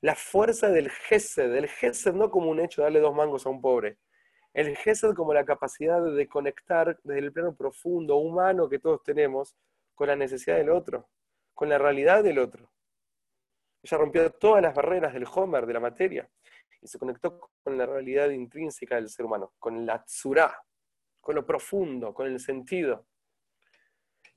la 0.01 0.15
fuerza 0.15 0.69
del 0.69 0.89
Gesed, 0.89 1.55
el 1.55 1.69
Gesed 1.69 2.13
no 2.13 2.29
como 2.29 2.49
un 2.49 2.59
hecho 2.59 2.81
de 2.81 2.85
darle 2.85 2.99
dos 2.99 3.15
mangos 3.15 3.45
a 3.45 3.49
un 3.49 3.61
pobre, 3.61 3.99
el 4.57 4.75
Gesed 4.75 5.13
como 5.13 5.35
la 5.35 5.45
capacidad 5.45 6.03
de 6.03 6.27
conectar 6.27 6.99
desde 7.03 7.19
el 7.19 7.31
plano 7.31 7.55
profundo, 7.55 8.15
humano 8.15 8.67
que 8.67 8.79
todos 8.79 9.03
tenemos, 9.03 9.55
con 9.93 10.07
la 10.07 10.15
necesidad 10.15 10.57
del 10.57 10.71
otro, 10.71 11.07
con 11.53 11.69
la 11.69 11.77
realidad 11.77 12.23
del 12.23 12.39
otro. 12.39 12.71
Ella 13.83 13.97
rompió 13.99 14.31
todas 14.31 14.63
las 14.63 14.73
barreras 14.73 15.13
del 15.13 15.27
Homer, 15.31 15.67
de 15.67 15.73
la 15.73 15.79
materia, 15.79 16.27
y 16.81 16.87
se 16.87 16.97
conectó 16.97 17.51
con 17.63 17.77
la 17.77 17.85
realidad 17.85 18.31
intrínseca 18.31 18.95
del 18.95 19.09
ser 19.09 19.25
humano, 19.25 19.53
con 19.59 19.85
la 19.85 20.03
tzurá, 20.03 20.63
con 21.21 21.35
lo 21.35 21.45
profundo, 21.45 22.11
con 22.11 22.25
el 22.25 22.39
sentido. 22.39 23.05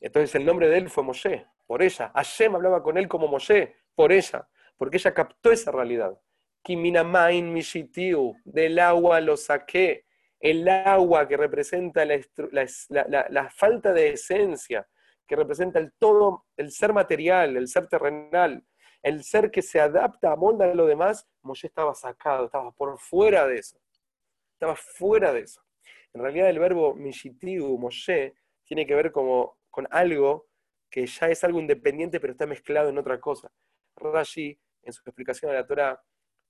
Entonces 0.01 0.35
el 0.35 0.45
nombre 0.45 0.69
de 0.69 0.77
él 0.77 0.91
fue 0.91 1.03
Moshe, 1.03 1.47
por 1.67 1.83
ella. 1.83 2.13
Hashem 2.15 2.55
hablaba 2.55 2.83
con 2.83 2.99
él 2.99 3.09
como 3.09 3.27
Moshe, 3.27 3.75
por 3.95 4.13
ella, 4.13 4.47
porque 4.77 4.99
ella 4.99 5.15
captó 5.15 5.51
esa 5.51 5.73
realidad. 5.73 6.21
Kiminamain 6.63 7.51
mishitiu, 7.51 8.37
del 8.45 8.79
agua 8.79 9.19
lo 9.23 9.39
saqué. 9.39 10.05
El 10.41 10.67
agua 10.69 11.29
que 11.29 11.37
representa 11.37 12.05
la, 12.05 13.51
falta 13.51 13.93
de 13.93 14.11
esencia, 14.15 14.89
que 15.27 15.37
representa 15.37 15.79
el 15.79 15.93
todo, 15.93 16.47
el 16.57 16.73
ser 16.73 16.93
material, 16.93 17.57
el 17.57 17.69
ser 17.69 17.87
terrenal, 17.89 18.65
el 19.03 19.23
ser 19.23 19.51
que 19.51 19.63
se 19.63 19.81
adapta, 19.81 20.33
amolda 20.33 20.65
a 20.65 20.75
lo 20.75 20.87
demás, 20.87 21.29
Moshe 21.43 21.67
estaba 21.67 21.95
sacado, 21.95 22.47
estaba 22.47 22.73
por 22.73 22.99
fuera 22.99 23.47
de 23.47 23.59
eso. 23.59 23.79
Estaba 24.55 24.77
fuera 24.77 25.33
de 25.33 25.41
eso. 25.41 25.63
En 26.13 26.23
realidad 26.23 26.49
el 26.49 26.59
verbo 26.59 26.95
mishitiu, 26.95 27.79
Moshe, 27.79 28.35
tiene 28.65 28.87
que 28.87 28.95
ver 28.95 29.13
como, 29.13 29.59
con 29.71 29.87
algo 29.91 30.49
que 30.91 31.07
ya 31.07 31.29
es 31.29 31.45
algo 31.45 31.61
independiente, 31.61 32.19
pero 32.19 32.33
está 32.33 32.47
mezclado 32.47 32.89
en 32.89 32.99
otra 32.99 33.21
cosa. 33.21 33.51
Rashi, 33.97 34.59
en 34.83 34.93
su 34.93 35.03
explicación 35.05 35.51
de 35.51 35.59
la 35.59 35.67
Torah, 35.67 36.03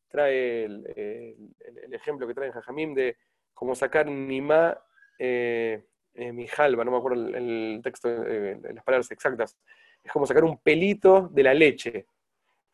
trae 0.09 0.64
el, 0.64 1.55
ejemplo 1.92 2.26
que 2.26 2.35
trae 2.35 2.48
en 2.48 2.53
Jajamim 2.53 2.94
de 2.94 3.16
cómo 3.55 3.75
sacar 3.75 4.07
Nima 4.07 4.79
eh, 5.19 5.85
eh, 6.15 6.33
Mijalba, 6.33 6.85
no 6.85 6.91
me 6.91 6.97
acuerdo 6.97 7.29
el, 7.37 7.81
texto, 7.83 8.09
eh, 8.09 8.59
las 8.75 8.85
palabras 8.85 9.11
exactas. 9.11 9.57
Es 10.03 10.11
como 10.13 10.27
sacar 10.27 10.45
un 10.45 10.59
pelito 10.59 11.29
de 11.31 11.43
la 11.43 11.55
leche. 11.55 12.07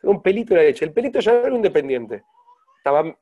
Un 0.03 0.23
pelito 0.23 0.55
de 0.55 0.61
la 0.61 0.67
leche. 0.67 0.85
El 0.85 0.93
pelito 0.93 1.21
ya 1.21 1.33
era 1.33 1.55
independiente. 1.55 2.25
Estaba 2.79 3.17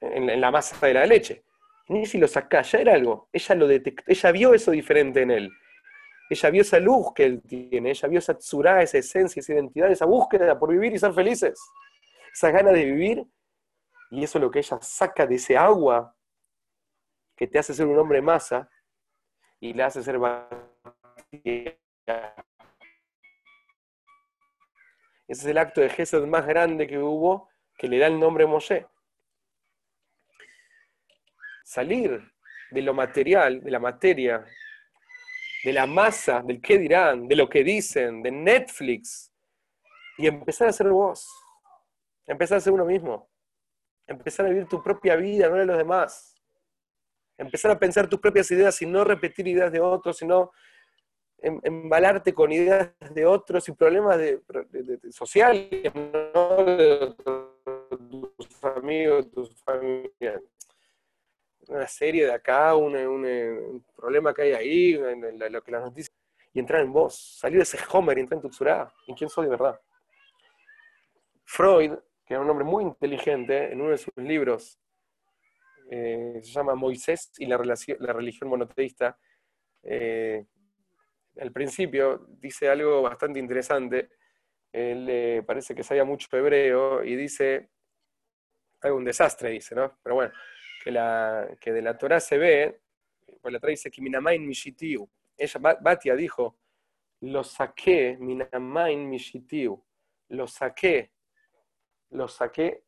en, 0.00 0.40
la 0.40 0.50
masa 0.50 0.86
de 0.86 0.94
la 0.94 1.06
leche. 1.06 1.44
Ni 1.88 2.04
si 2.04 2.18
lo 2.18 2.28
saca, 2.28 2.62
ya 2.62 2.78
era 2.78 2.94
algo. 2.94 3.28
Ella 3.32 3.54
lo 3.54 3.66
detectó, 3.66 4.04
ella 4.06 4.32
vio 4.32 4.54
eso 4.54 4.70
diferente 4.70 5.22
en 5.22 5.30
él. 5.30 5.50
Ella 6.28 6.50
vio 6.50 6.62
esa 6.62 6.78
luz 6.78 7.14
que 7.14 7.24
él 7.24 7.42
tiene, 7.42 7.90
ella 7.90 8.08
vio 8.08 8.18
esa 8.18 8.36
tsura, 8.36 8.82
esa 8.82 8.98
esencia, 8.98 9.40
esa 9.40 9.54
identidad, 9.54 9.90
esa 9.90 10.04
búsqueda 10.04 10.58
por 10.58 10.70
vivir 10.70 10.92
y 10.92 10.98
ser 10.98 11.14
felices. 11.14 11.58
Esa 12.32 12.50
ganas 12.50 12.74
de 12.74 12.84
vivir. 12.84 13.24
Y 14.10 14.24
eso 14.24 14.38
es 14.38 14.42
lo 14.42 14.50
que 14.50 14.58
ella 14.58 14.78
saca 14.82 15.26
de 15.26 15.36
ese 15.36 15.56
agua 15.56 16.14
que 17.38 17.46
te 17.46 17.58
hace 17.58 17.72
ser 17.72 17.86
un 17.86 17.98
hombre 17.98 18.20
masa 18.20 18.68
y 19.60 19.72
le 19.72 19.84
hace 19.84 20.02
ser 20.02 20.18
Ese 25.28 25.42
es 25.42 25.44
el 25.44 25.58
acto 25.58 25.80
de 25.80 25.88
Gesed 25.88 26.24
más 26.26 26.44
grande 26.46 26.88
que 26.88 26.98
hubo 26.98 27.48
que 27.76 27.88
le 27.88 27.98
da 27.98 28.08
el 28.08 28.18
nombre 28.18 28.44
Moshe. 28.44 28.86
Salir 31.62 32.20
de 32.72 32.82
lo 32.82 32.92
material, 32.92 33.62
de 33.62 33.70
la 33.70 33.78
materia, 33.78 34.44
de 35.62 35.72
la 35.72 35.86
masa, 35.86 36.42
del 36.42 36.60
qué 36.60 36.76
dirán, 36.76 37.28
de 37.28 37.36
lo 37.36 37.48
que 37.48 37.62
dicen, 37.62 38.20
de 38.20 38.32
Netflix, 38.32 39.32
y 40.16 40.26
empezar 40.26 40.68
a 40.68 40.72
ser 40.72 40.88
vos, 40.88 41.28
empezar 42.26 42.58
a 42.58 42.60
ser 42.60 42.72
uno 42.72 42.84
mismo, 42.84 43.30
empezar 44.06 44.46
a 44.46 44.48
vivir 44.48 44.66
tu 44.66 44.82
propia 44.82 45.14
vida, 45.14 45.48
no 45.48 45.56
de 45.56 45.66
los 45.66 45.78
demás, 45.78 46.37
empezar 47.38 47.70
a 47.70 47.78
pensar 47.78 48.08
tus 48.08 48.20
propias 48.20 48.50
ideas 48.50 48.80
y 48.82 48.86
no 48.86 49.04
repetir 49.04 49.48
ideas 49.48 49.72
de 49.72 49.80
otros, 49.80 50.18
sino 50.18 50.52
em, 51.38 51.58
embalarte 51.62 52.34
con 52.34 52.52
ideas 52.52 52.90
de 53.14 53.24
otros 53.24 53.68
y 53.68 53.72
problemas 53.72 54.18
de, 54.18 54.42
sociales, 55.10 55.92
no 55.94 56.64
de 56.64 57.14
tus 58.36 58.64
amigos, 58.64 59.30
tus 59.30 59.54
familias 59.62 60.42
una 61.68 61.86
serie 61.86 62.24
de 62.24 62.32
acá, 62.32 62.74
un, 62.74 63.84
problema 63.94 64.32
que 64.32 64.42
hay 64.42 64.52
ahí, 64.52 64.92
lo 64.94 65.62
que 65.62 65.70
las 65.70 65.82
noticias, 65.82 66.14
y 66.52 66.60
entrar 66.60 66.82
en 66.82 66.92
vos, 66.92 67.38
salir 67.38 67.58
de 67.58 67.62
ese 67.62 67.78
Homer 67.92 68.18
y 68.18 68.22
entrar 68.22 68.38
en 68.38 68.42
tu 68.42 68.48
Tsurá, 68.48 68.92
en 69.06 69.14
quién 69.14 69.28
soy 69.28 69.44
de 69.44 69.50
verdad. 69.50 69.80
Freud, 71.44 71.92
que 72.26 72.34
era 72.34 72.40
un 72.40 72.50
hombre 72.50 72.64
muy 72.64 72.84
inteligente, 72.84 73.70
en 73.70 73.80
uno 73.80 73.90
de 73.90 73.98
sus 73.98 74.14
libros, 74.16 74.78
eh, 75.90 76.40
se 76.42 76.50
llama 76.52 76.74
Moisés 76.74 77.32
y 77.38 77.46
la, 77.46 77.56
la 77.98 78.12
religión 78.12 78.50
monoteísta, 78.50 79.18
eh, 79.82 80.44
al 81.40 81.52
principio 81.52 82.26
dice 82.28 82.68
algo 82.68 83.02
bastante 83.02 83.38
interesante, 83.38 84.10
él 84.72 85.42
parece 85.46 85.74
que 85.74 85.82
sabía 85.82 86.04
mucho 86.04 86.28
hebreo 86.36 87.02
y 87.02 87.16
dice, 87.16 87.70
algo 88.82 88.96
un 88.98 89.04
desastre 89.04 89.50
dice, 89.50 89.74
¿no? 89.74 89.98
Pero 90.02 90.16
bueno, 90.16 90.32
que, 90.82 90.90
la, 90.90 91.48
que 91.60 91.72
de 91.72 91.82
la 91.82 91.96
Torah 91.96 92.20
se 92.20 92.38
ve, 92.38 92.80
pues 93.40 93.52
la 93.52 93.60
Torah 93.60 93.70
dice 93.70 93.90
que 93.90 94.02
Minamain 94.02 94.46
Mishitiu. 94.46 95.08
Ella, 95.36 95.78
Batia 95.80 96.14
dijo, 96.14 96.58
lo 97.20 97.44
saqué, 97.44 98.16
Minamain 98.18 99.08
Mishitiu, 99.08 99.82
lo 100.28 100.46
saqué, 100.46 101.12
lo 102.10 102.28
saqué 102.28 102.84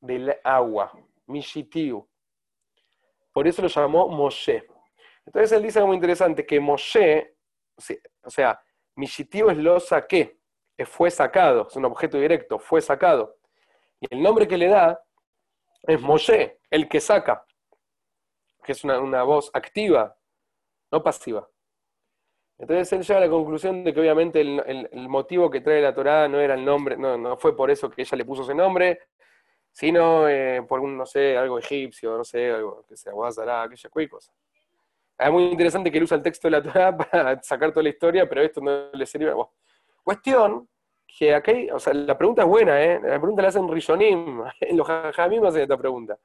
del 0.00 0.34
agua, 0.44 0.92
Mishitiu. 1.26 2.08
Por 3.32 3.46
eso 3.46 3.62
lo 3.62 3.68
llamó 3.68 4.08
Moshe. 4.08 4.66
Entonces 5.24 5.52
él 5.52 5.62
dice 5.62 5.78
algo 5.78 5.88
muy 5.88 5.96
interesante, 5.96 6.44
que 6.44 6.60
Moshe, 6.60 7.36
o 8.22 8.30
sea, 8.30 8.60
Mishitiu 8.96 9.50
es 9.50 9.56
lo 9.56 9.80
saqué, 9.80 10.38
fue 10.86 11.10
sacado, 11.10 11.66
es 11.68 11.76
un 11.76 11.84
objeto 11.84 12.18
directo, 12.18 12.58
fue 12.58 12.80
sacado. 12.80 13.36
Y 14.00 14.06
el 14.10 14.22
nombre 14.22 14.48
que 14.48 14.56
le 14.56 14.68
da 14.68 15.02
es 15.82 16.00
Moshe, 16.00 16.58
el 16.70 16.88
que 16.88 17.00
saca, 17.00 17.44
que 18.62 18.72
es 18.72 18.84
una, 18.84 19.22
voz 19.22 19.50
activa, 19.52 20.16
no 20.90 21.02
pasiva. 21.02 21.48
Entonces 22.58 22.92
él 22.92 23.02
llega 23.02 23.18
a 23.18 23.24
la 23.24 23.30
conclusión 23.30 23.82
de 23.82 23.92
que 23.92 24.00
obviamente 24.00 24.40
el, 24.40 25.08
motivo 25.08 25.50
que 25.50 25.60
trae 25.60 25.82
la 25.82 25.94
Torá 25.94 26.28
no 26.28 26.38
era 26.38 26.54
el 26.54 26.64
nombre, 26.64 26.96
no, 26.96 27.16
no, 27.16 27.36
fue 27.36 27.56
por 27.56 27.70
eso 27.70 27.90
que 27.90 28.02
ella 28.02 28.16
le 28.16 28.24
puso 28.24 28.42
ese 28.42 28.54
nombre, 28.54 29.00
sino 29.72 30.28
eh, 30.28 30.62
por 30.68 30.80
un, 30.80 30.96
no 30.96 31.06
sé, 31.06 31.36
algo 31.36 31.58
egipcio, 31.58 32.16
no 32.16 32.24
sé, 32.24 32.50
algo 32.50 32.84
que 32.88 32.96
sea 32.96 33.12
Guadalajara, 33.12 33.62
aquella 33.62 34.08
cosa. 34.08 34.32
Es 35.18 35.30
muy 35.30 35.44
interesante 35.44 35.90
que 35.90 35.98
él 35.98 36.04
usa 36.04 36.16
el 36.16 36.22
texto 36.22 36.48
de 36.48 36.52
la 36.52 36.62
Torá 36.62 36.96
para 37.10 37.42
sacar 37.42 37.70
toda 37.70 37.82
la 37.82 37.88
historia, 37.88 38.28
pero 38.28 38.42
esto 38.42 38.60
no 38.60 38.90
le 38.92 39.06
sirve. 39.06 39.32
Cuestión 40.02 40.68
que 41.06 41.34
acá 41.34 41.52
o 41.72 41.78
sea, 41.78 41.92
la 41.92 42.16
pregunta 42.16 42.42
es 42.42 42.48
buena, 42.48 42.82
¿eh? 42.82 43.00
La 43.02 43.18
pregunta 43.18 43.42
la 43.42 43.48
hacen 43.48 43.68
Rishonim, 43.68 44.42
los 44.72 44.86
Jajamim 44.86 45.44
hacen 45.44 45.62
esta 45.62 45.76
pregunta. 45.76 46.18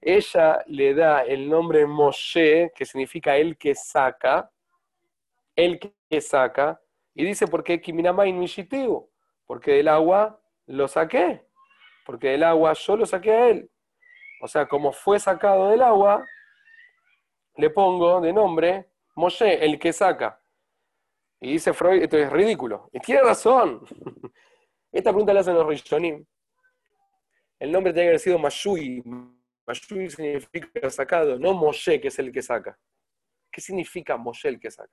Ella 0.00 0.62
le 0.66 0.94
da 0.94 1.22
el 1.22 1.48
nombre 1.48 1.86
Moshe, 1.86 2.72
que 2.74 2.84
significa 2.84 3.36
el 3.36 3.56
que 3.56 3.74
saca, 3.74 4.50
el 5.56 5.80
que 5.80 6.20
saca, 6.20 6.80
y 7.14 7.24
dice, 7.24 7.46
¿por 7.46 7.64
qué 7.64 7.80
Kiminamain 7.80 8.38
Mishitiu? 8.38 9.08
Porque 9.46 9.72
del 9.72 9.88
agua 9.88 10.38
lo 10.66 10.86
saqué, 10.86 11.45
porque 12.06 12.28
del 12.28 12.44
agua 12.44 12.72
yo 12.72 12.96
lo 12.96 13.04
saqué 13.04 13.32
a 13.32 13.48
él. 13.48 13.70
O 14.40 14.46
sea, 14.46 14.66
como 14.66 14.92
fue 14.92 15.18
sacado 15.18 15.70
del 15.70 15.82
agua, 15.82 16.24
le 17.56 17.68
pongo 17.70 18.20
de 18.20 18.32
nombre 18.32 18.86
Moshe, 19.16 19.64
el 19.64 19.78
que 19.78 19.92
saca. 19.92 20.40
Y 21.40 21.52
dice 21.52 21.72
Freud, 21.72 22.02
esto 22.02 22.16
es 22.16 22.30
ridículo. 22.30 22.88
Y 22.92 23.00
tiene 23.00 23.22
razón. 23.22 23.82
Esta 24.92 25.10
pregunta 25.10 25.34
la 25.34 25.40
hacen 25.40 25.54
los 25.54 25.66
Rishonim. 25.66 26.24
El 27.58 27.72
nombre 27.72 27.92
tiene 27.92 28.04
que 28.04 28.10
haber 28.10 28.20
sido 28.20 28.38
Mashui. 28.38 29.02
Mashui 29.66 30.10
significa 30.10 30.88
sacado, 30.90 31.38
no 31.38 31.54
Moshe, 31.54 32.00
que 32.00 32.08
es 32.08 32.18
el 32.18 32.30
que 32.30 32.42
saca. 32.42 32.78
¿Qué 33.50 33.60
significa 33.60 34.16
Moshe 34.16 34.48
el 34.48 34.60
que 34.60 34.70
saca? 34.70 34.92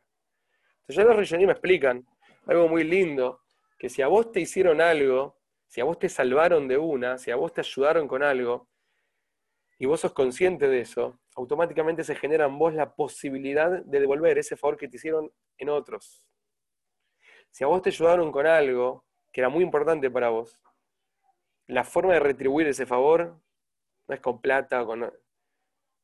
Entonces 0.82 0.95
ya 0.95 1.04
los 1.04 1.17
Rishonim 1.17 1.47
me 1.47 1.54
explican 1.54 2.06
algo 2.47 2.67
muy 2.67 2.84
lindo, 2.84 3.41
que 3.78 3.89
si 3.89 4.02
a 4.02 4.08
vos 4.08 4.32
te 4.32 4.39
hicieron 4.39 4.82
algo, 4.82 5.38
si 5.73 5.81
a 5.81 5.86
vos 5.86 5.97
te 5.97 6.07
salvaron 6.07 6.67
de 6.67 6.77
una, 6.77 7.17
si 7.17 7.31
a 7.31 7.36
vos 7.36 7.51
te 7.51 7.62
ayudaron 7.62 8.07
con 8.07 8.21
algo, 8.21 8.69
y 9.79 9.88
vos 9.88 10.01
sos 10.01 10.13
consciente 10.13 10.67
de 10.67 10.81
eso, 10.81 11.19
automáticamente 11.36 12.03
se 12.03 12.13
genera 12.13 12.45
en 12.45 12.59
vos 12.59 12.75
la 12.75 12.93
posibilidad 12.93 13.83
de 13.83 13.99
devolver 13.99 14.38
ese 14.38 14.55
favor 14.55 14.77
que 14.77 14.88
te 14.88 14.97
hicieron 14.97 15.33
en 15.57 15.69
otros. 15.69 16.23
Si 17.49 17.63
a 17.63 17.67
vos 17.67 17.81
te 17.81 17.89
ayudaron 17.89 18.31
con 18.31 18.45
algo 18.45 19.03
que 19.31 19.41
era 19.41 19.49
muy 19.49 19.63
importante 19.63 20.12
para 20.12 20.29
vos, 20.29 20.59
la 21.65 21.83
forma 21.83 22.13
de 22.13 22.19
retribuir 22.19 22.67
ese 22.67 22.86
favor 22.86 23.41
no 24.07 24.13
es 24.13 24.21
con 24.21 24.41
plata, 24.41 24.86
con... 24.86 25.12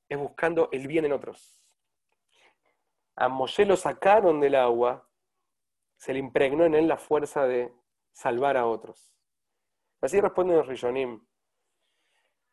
es 0.10 0.18
buscando 0.18 0.70
el 0.72 0.88
bien 0.88 1.06
en 1.06 1.14
otros. 1.14 1.64
A 3.16 3.30
Moshe 3.30 3.68
lo 3.68 3.78
sacaron 3.78 4.42
del 4.42 4.56
agua, 4.56 5.08
se 5.96 6.12
le 6.14 6.18
impregnó 6.18 6.66
en 6.66 6.74
él 6.74 6.88
la 6.88 6.98
fuerza 6.98 7.46
de 7.46 7.72
salvar 8.12 8.58
a 8.58 8.66
otros. 8.66 9.19
Así 10.02 10.20
responden 10.20 10.58
los 10.58 10.68
Rishonim. 10.68 11.22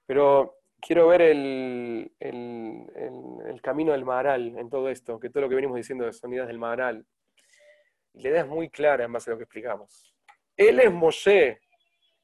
Pero 0.06 0.56
quiero 0.80 1.08
ver 1.08 1.22
el, 1.22 2.12
el, 2.20 3.60
camino 3.62 3.92
del 3.92 4.04
Maharal 4.04 4.56
en 4.56 4.70
todo 4.70 4.88
esto, 4.88 5.18
que 5.18 5.30
todo 5.30 5.42
lo 5.42 5.48
que 5.48 5.56
venimos 5.56 5.76
diciendo 5.76 6.04
de 6.04 6.12
sonidas 6.12 6.46
del 6.46 6.58
Maharal. 6.58 7.04
Y 8.14 8.22
la 8.22 8.28
idea 8.28 8.40
es 8.42 8.48
muy 8.48 8.70
clara 8.70 9.04
en 9.04 9.12
base 9.12 9.30
a 9.30 9.32
lo 9.32 9.38
que 9.38 9.44
explicamos. 9.44 10.14
Él 10.56 10.78
es 10.80 10.92
Moshe, 10.92 11.60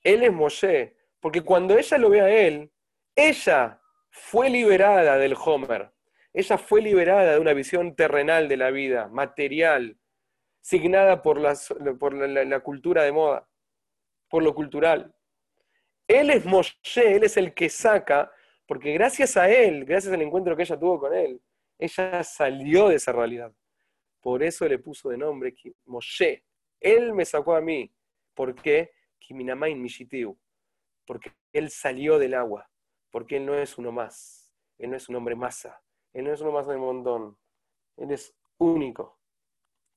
él 0.02 0.22
es 0.22 0.32
Moshe, 0.32 0.96
porque 1.20 1.42
cuando 1.42 1.76
ella 1.76 1.98
lo 1.98 2.10
ve 2.10 2.20
a 2.20 2.28
él, 2.28 2.70
ella 3.16 3.80
fue 4.10 4.48
liberada 4.48 5.18
del 5.18 5.34
Homer, 5.34 5.90
ella 6.32 6.56
fue 6.56 6.80
liberada 6.80 7.34
de 7.34 7.40
una 7.40 7.52
visión 7.52 7.94
terrenal 7.94 8.48
de 8.48 8.56
la 8.56 8.70
vida, 8.70 9.08
material, 9.08 9.98
signada 10.60 11.22
por, 11.22 11.40
por 11.98 12.14
la 12.14 12.60
cultura 12.60 13.02
de 13.02 13.12
moda, 13.12 13.48
por 14.32 14.42
lo 14.42 14.54
cultural. 14.54 15.14
Él 16.08 16.30
es 16.30 16.46
Moshe, 16.46 17.16
él 17.16 17.24
es 17.24 17.36
el 17.36 17.52
que 17.52 17.68
saca 17.68 18.32
porque 18.66 18.94
gracias 18.94 19.36
a 19.36 19.50
él, 19.50 19.84
gracias 19.84 20.14
al 20.14 20.22
encuentro 20.22 20.56
que 20.56 20.62
ella 20.62 20.80
tuvo 20.80 20.98
con 20.98 21.12
él, 21.12 21.38
ella 21.78 22.24
salió 22.24 22.88
de 22.88 22.94
esa 22.94 23.12
realidad. 23.12 23.52
Por 24.22 24.42
eso 24.42 24.66
le 24.66 24.78
puso 24.78 25.10
de 25.10 25.18
nombre 25.18 25.54
Moshe. 25.84 26.46
Él 26.80 27.12
me 27.12 27.26
sacó 27.26 27.54
a 27.54 27.60
mí. 27.60 27.92
¿Por 28.32 28.54
qué? 28.54 28.92
Porque 31.04 31.32
él 31.52 31.68
salió 31.68 32.18
del 32.18 32.32
agua. 32.32 32.70
Porque 33.10 33.36
él 33.36 33.44
no 33.44 33.54
es 33.54 33.76
uno 33.76 33.92
más. 33.92 34.50
Él 34.78 34.92
no 34.92 34.96
es 34.96 35.10
un 35.10 35.16
hombre 35.16 35.34
masa. 35.34 35.82
Él 36.14 36.24
no 36.24 36.32
es 36.32 36.40
uno 36.40 36.52
más 36.52 36.66
del 36.66 36.78
montón. 36.78 37.36
Él 37.98 38.10
es 38.10 38.34
único. 38.56 39.18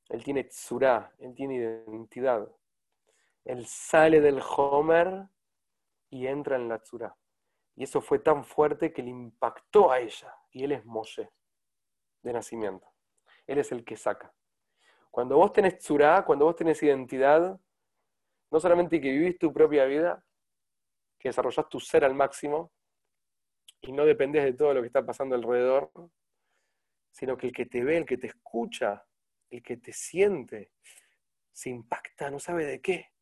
Él 0.10 0.21
tiene 0.26 0.43
tzurá. 0.43 1.13
Él 1.19 1.34
tiene 1.34 1.56
identidad. 1.56 2.52
Él 3.45 3.65
sale 3.67 4.19
del 4.19 4.41
Homer 4.41 5.27
y 6.10 6.27
entra 6.27 6.55
en 6.55 6.67
la 6.67 6.79
tzurá. 6.79 7.15
Y 7.75 7.84
eso 7.84 8.01
fue 8.01 8.19
tan 8.19 8.43
fuerte 8.43 8.91
que 8.91 9.03
le 9.03 9.12
impactó 9.12 9.91
a 9.91 9.99
ella. 9.99 10.34
Y 10.51 10.63
él 10.63 10.71
es 10.71 10.86
Moshe, 10.86 11.29
de 12.21 12.34
nacimiento. 12.34 12.88
Él 13.45 13.60
es 13.60 13.71
el 13.71 13.86
que 13.86 13.95
saca. 13.95 14.34
Cuando 15.12 15.38
vos 15.38 15.53
tenés 15.53 15.77
tzurá, 15.77 16.25
cuando 16.25 16.45
vos 16.45 16.55
tenés 16.55 16.81
identidad, 16.81 17.60
no 18.51 18.60
solamente 18.60 18.99
que 18.99 19.12
vivís 19.12 19.38
tu 19.38 19.53
propia 19.53 19.86
vida, 19.86 20.25
que 21.19 21.29
desarrollás 21.29 21.69
tu 21.69 21.79
ser 21.79 22.03
al 22.03 22.13
máximo 22.13 22.71
y 23.81 23.91
no 23.91 24.05
dependés 24.05 24.43
de 24.43 24.53
todo 24.53 24.73
lo 24.73 24.81
que 24.81 24.88
está 24.88 25.05
pasando 25.05 25.36
alrededor, 25.36 25.91
sino 27.12 27.38
que 27.38 27.47
el 27.47 27.53
que 27.53 27.65
te 27.65 27.84
ve, 27.84 27.97
el 27.97 28.05
que 28.05 28.17
te 28.17 28.27
escucha, 28.27 29.05
el 29.49 29.62
que 29.62 29.77
te 29.77 29.93
siente, 29.93 30.71
se 31.51 31.69
impacta, 31.69 32.29
no 32.29 32.39
sabe 32.39 32.65
de 32.65 32.81
qué. 32.81 33.14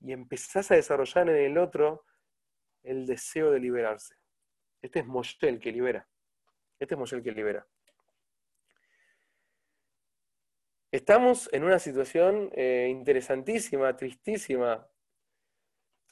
Y 0.00 0.12
empezás 0.12 0.70
a 0.70 0.74
desarrollar 0.74 1.28
en 1.28 1.52
el 1.52 1.58
otro 1.58 2.04
el 2.82 3.06
deseo 3.06 3.50
de 3.50 3.60
liberarse. 3.60 4.16
Este 4.80 5.00
es 5.00 5.06
Moshe 5.06 5.48
el 5.48 5.58
que 5.58 5.72
libera. 5.72 6.08
Este 6.78 6.94
es 6.94 6.98
Moshe 6.98 7.16
el 7.16 7.22
que 7.22 7.32
libera. 7.32 7.66
Estamos 10.92 11.52
en 11.52 11.64
una 11.64 11.78
situación 11.78 12.50
eh, 12.54 12.86
interesantísima, 12.88 13.96
tristísima. 13.96 14.88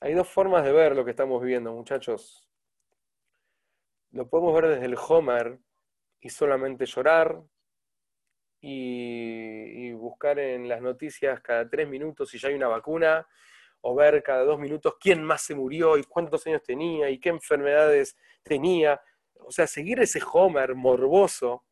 Hay 0.00 0.14
dos 0.14 0.28
formas 0.28 0.64
de 0.64 0.72
ver 0.72 0.96
lo 0.96 1.04
que 1.04 1.12
estamos 1.12 1.40
viviendo, 1.40 1.72
muchachos. 1.72 2.46
Lo 4.10 4.28
podemos 4.28 4.52
ver 4.54 4.74
desde 4.74 4.86
el 4.86 4.96
Homer 4.96 5.60
y 6.20 6.28
solamente 6.28 6.86
llorar 6.86 7.40
y, 8.60 9.88
y 9.88 9.92
buscar 9.92 10.38
en 10.38 10.68
las 10.68 10.82
noticias 10.82 11.40
cada 11.40 11.68
tres 11.68 11.88
minutos 11.88 12.30
si 12.30 12.38
ya 12.38 12.48
hay 12.48 12.54
una 12.54 12.68
vacuna 12.68 13.26
o 13.86 13.94
ver 13.94 14.22
cada 14.22 14.44
dos 14.44 14.58
minutos 14.58 14.94
quién 14.98 15.22
más 15.22 15.42
se 15.42 15.54
murió 15.54 15.98
y 15.98 16.04
cuántos 16.04 16.46
años 16.46 16.62
tenía 16.62 17.10
y 17.10 17.18
qué 17.18 17.28
enfermedades 17.28 18.16
tenía. 18.42 19.00
O 19.40 19.50
sea, 19.50 19.66
seguir 19.66 20.00
ese 20.00 20.22
Homer 20.32 20.74
morboso. 20.74 21.64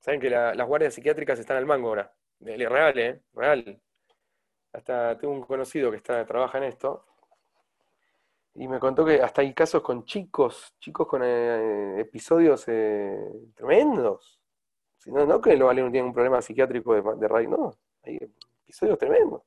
Saben 0.00 0.18
que 0.18 0.30
las 0.30 0.66
guardias 0.66 0.94
psiquiátricas 0.94 1.38
están 1.38 1.58
al 1.58 1.66
mango 1.66 1.88
ahora. 1.88 2.10
Real, 2.40 2.98
¿eh? 2.98 3.20
Real. 3.34 3.82
Hasta 4.72 5.18
tengo 5.18 5.34
un 5.34 5.42
conocido 5.42 5.90
que 5.90 5.98
está, 5.98 6.24
trabaja 6.24 6.56
en 6.56 6.64
esto. 6.64 7.04
Y 8.54 8.66
me 8.66 8.80
contó 8.80 9.04
que 9.04 9.20
hasta 9.20 9.42
hay 9.42 9.52
casos 9.52 9.82
con 9.82 10.06
chicos, 10.06 10.74
chicos 10.80 11.06
con 11.06 11.22
eh, 11.22 12.00
episodios 12.00 12.64
eh, 12.68 13.14
tremendos. 13.54 14.40
Si 14.96 15.12
no, 15.12 15.26
no 15.26 15.38
que 15.38 15.54
los 15.54 15.70
alumnos 15.70 15.92
tienen 15.92 16.08
un 16.08 16.14
problema 16.14 16.40
psiquiátrico 16.40 16.94
de, 16.94 17.02
de 17.18 17.28
raíz, 17.28 17.50
no. 17.50 17.78
Hay 18.08 18.18
episodios 18.62 18.98
tremendos. 18.98 19.42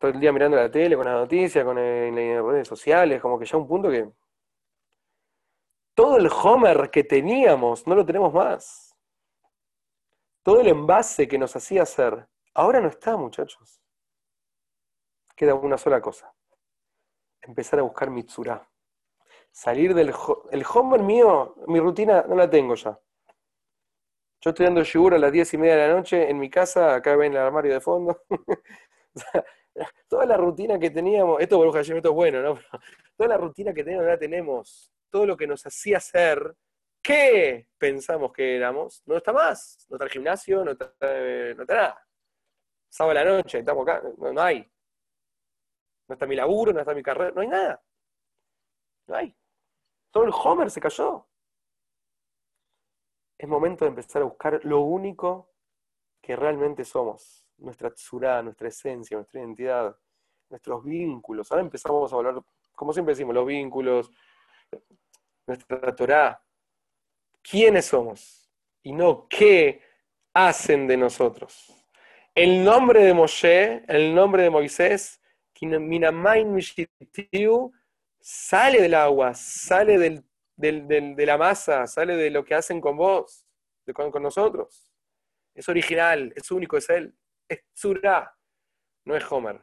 Todo 0.00 0.10
el 0.10 0.18
día 0.18 0.32
mirando 0.32 0.56
la 0.56 0.70
tele, 0.70 0.96
con 0.96 1.04
las 1.04 1.14
noticias, 1.14 1.62
con 1.62 1.76
las 1.76 2.44
redes 2.44 2.66
sociales, 2.66 3.20
como 3.20 3.38
que 3.38 3.44
ya 3.44 3.58
un 3.58 3.68
punto 3.68 3.90
que 3.90 4.10
todo 5.94 6.16
el 6.16 6.28
Homer 6.28 6.90
que 6.90 7.04
teníamos 7.04 7.86
no 7.86 7.94
lo 7.94 8.04
tenemos 8.04 8.32
más. 8.32 8.96
Todo 10.42 10.60
el 10.60 10.68
envase 10.68 11.28
que 11.28 11.38
nos 11.38 11.54
hacía 11.54 11.82
hacer, 11.82 12.26
ahora 12.54 12.80
no 12.80 12.88
está, 12.88 13.16
muchachos. 13.16 13.82
Queda 15.36 15.54
una 15.54 15.76
sola 15.76 16.00
cosa. 16.00 16.34
Empezar 17.42 17.78
a 17.78 17.82
buscar 17.82 18.08
Mitsura. 18.10 18.66
Salir 19.50 19.94
del... 19.94 20.14
El 20.50 20.64
Homer 20.72 21.02
mío, 21.02 21.56
mi 21.66 21.78
rutina 21.78 22.22
no 22.22 22.34
la 22.34 22.48
tengo 22.48 22.74
ya. 22.74 22.98
Yo 24.44 24.50
estoy 24.50 24.66
dando 24.66 24.82
yogur 24.82 25.14
a 25.14 25.18
las 25.18 25.32
diez 25.32 25.54
y 25.54 25.56
media 25.56 25.74
de 25.76 25.88
la 25.88 25.94
noche 25.94 26.28
en 26.28 26.38
mi 26.38 26.50
casa, 26.50 26.96
acá 26.96 27.16
ven 27.16 27.32
el 27.32 27.38
armario 27.38 27.72
de 27.72 27.80
fondo. 27.80 28.20
toda 30.06 30.26
la 30.26 30.36
rutina 30.36 30.78
que 30.78 30.90
teníamos, 30.90 31.40
esto, 31.40 31.64
esto 31.80 31.94
es 31.94 32.14
bueno, 32.14 32.42
¿no? 32.42 32.58
toda 33.16 33.28
la 33.30 33.38
rutina 33.38 33.72
que 33.72 33.82
teníamos, 33.82 34.06
la 34.06 34.18
tenemos. 34.18 34.92
Todo 35.08 35.24
lo 35.24 35.34
que 35.34 35.46
nos 35.46 35.64
hacía 35.64 35.98
ser, 35.98 36.54
¿qué 37.00 37.68
pensamos 37.78 38.34
que 38.34 38.56
éramos? 38.56 39.02
No 39.06 39.16
está 39.16 39.32
más. 39.32 39.86
No 39.88 39.96
está 39.96 40.04
el 40.04 40.10
gimnasio, 40.10 40.62
no 40.62 40.72
está, 40.72 40.92
no 41.00 41.62
está 41.62 41.74
nada. 41.74 42.06
Sábado 42.90 43.18
a 43.18 43.24
la 43.24 43.30
noche, 43.36 43.60
estamos 43.60 43.88
acá, 43.88 44.02
no 44.18 44.42
hay. 44.42 44.70
No 46.06 46.12
está 46.12 46.26
mi 46.26 46.36
laburo, 46.36 46.70
no 46.70 46.80
está 46.80 46.92
mi 46.92 47.02
carrera, 47.02 47.32
no 47.34 47.40
hay 47.40 47.48
nada. 47.48 47.82
No 49.06 49.16
hay. 49.16 49.34
Todo 50.10 50.24
el 50.24 50.32
Homer 50.34 50.70
se 50.70 50.82
cayó 50.82 51.26
es 53.44 53.48
momento 53.48 53.84
de 53.84 53.90
empezar 53.90 54.22
a 54.22 54.24
buscar 54.24 54.58
lo 54.64 54.80
único 54.80 55.50
que 56.22 56.34
realmente 56.34 56.82
somos, 56.82 57.46
nuestra 57.58 57.92
tzurá, 57.92 58.42
nuestra 58.42 58.68
esencia, 58.68 59.18
nuestra 59.18 59.40
identidad, 59.40 59.96
nuestros 60.48 60.82
vínculos. 60.82 61.52
Ahora 61.52 61.62
empezamos 61.62 62.10
a 62.10 62.16
hablar, 62.16 62.42
como 62.74 62.94
siempre 62.94 63.12
decimos, 63.12 63.34
los 63.34 63.46
vínculos, 63.46 64.10
nuestra 65.46 65.94
Torah, 65.94 66.42
quiénes 67.42 67.84
somos 67.84 68.50
y 68.82 68.92
no 68.92 69.28
qué 69.28 69.82
hacen 70.32 70.86
de 70.86 70.96
nosotros. 70.96 71.86
El 72.34 72.64
nombre 72.64 73.04
de 73.04 73.12
Moshe, 73.12 73.84
el 73.88 74.14
nombre 74.14 74.42
de 74.44 74.50
Moisés, 74.50 75.20
sale 78.20 78.80
del 78.80 78.94
agua, 78.94 79.34
sale 79.34 79.98
de 80.56 81.26
la 81.26 81.36
masa, 81.36 81.86
sale 81.86 82.16
de 82.16 82.30
lo 82.30 82.44
que 82.44 82.54
hacen 82.54 82.80
con 82.80 82.96
vos, 82.96 83.46
con, 83.92 84.10
con 84.10 84.22
nosotros. 84.22 84.92
Es 85.54 85.68
original, 85.68 86.32
es 86.36 86.50
único, 86.50 86.76
es 86.76 86.88
él. 86.90 87.14
Es 87.48 87.64
Tzura, 87.74 88.36
no 89.04 89.16
es 89.16 89.24
Homer. 89.30 89.60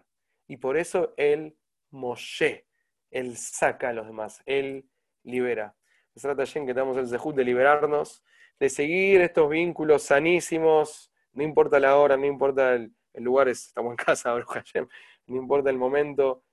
Y 0.48 0.58
por 0.58 0.78
eso 0.78 1.14
él, 1.18 1.58
Moshe, 1.92 2.66
él 3.10 3.38
saca 3.38 3.90
a 3.90 3.94
los 3.94 4.06
demás, 4.06 4.42
él 4.46 4.90
libera. 5.24 5.76
Se 6.16 6.22
trata 6.22 6.44
que 6.46 6.74
tenemos 6.74 6.98
el 6.98 7.08
zehut 7.08 7.36
de 7.36 7.44
liberarnos, 7.44 8.24
de 8.60 8.70
seguir 8.70 9.22
estos 9.22 9.50
vínculos 9.50 10.04
sanísimos, 10.04 11.12
no 11.34 11.44
importa 11.44 11.80
la 11.80 11.98
hora, 11.98 12.18
no 12.18 12.26
importa 12.26 12.76
el, 12.76 12.94
lugar, 13.16 13.48
estamos 13.50 13.92
en 13.92 13.98
casa, 13.98 14.36
no 15.28 15.38
importa 15.38 15.70
el 15.70 15.78
momento, 15.78 16.44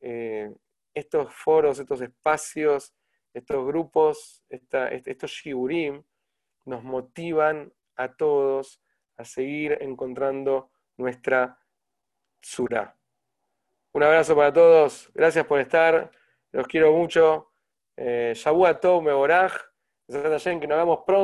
eh, 0.00 0.52
estos 0.92 1.32
foros, 1.32 1.78
estos 1.78 2.00
espacios, 2.00 2.92
estos 3.34 3.66
grupos, 3.66 4.44
estos 4.48 5.30
shiburim, 5.30 6.02
nos 6.64 6.82
motivan 6.82 7.72
a 7.96 8.14
todos 8.14 8.80
a 9.16 9.24
seguir 9.24 9.78
encontrando 9.80 10.70
nuestra 10.96 11.58
Surah. 12.40 12.96
Un 13.92 14.02
abrazo 14.02 14.34
para 14.34 14.52
todos, 14.52 15.10
gracias 15.14 15.46
por 15.46 15.60
estar, 15.60 16.10
los 16.52 16.66
quiero 16.66 16.92
mucho. 16.92 17.50
Eh, 17.96 18.32
Shabu 18.34 18.66
Tov 18.80 19.02
Meboraj, 19.02 19.52
que 20.08 20.66
nos 20.66 20.78
vemos 20.78 21.00
pronto. 21.06 21.22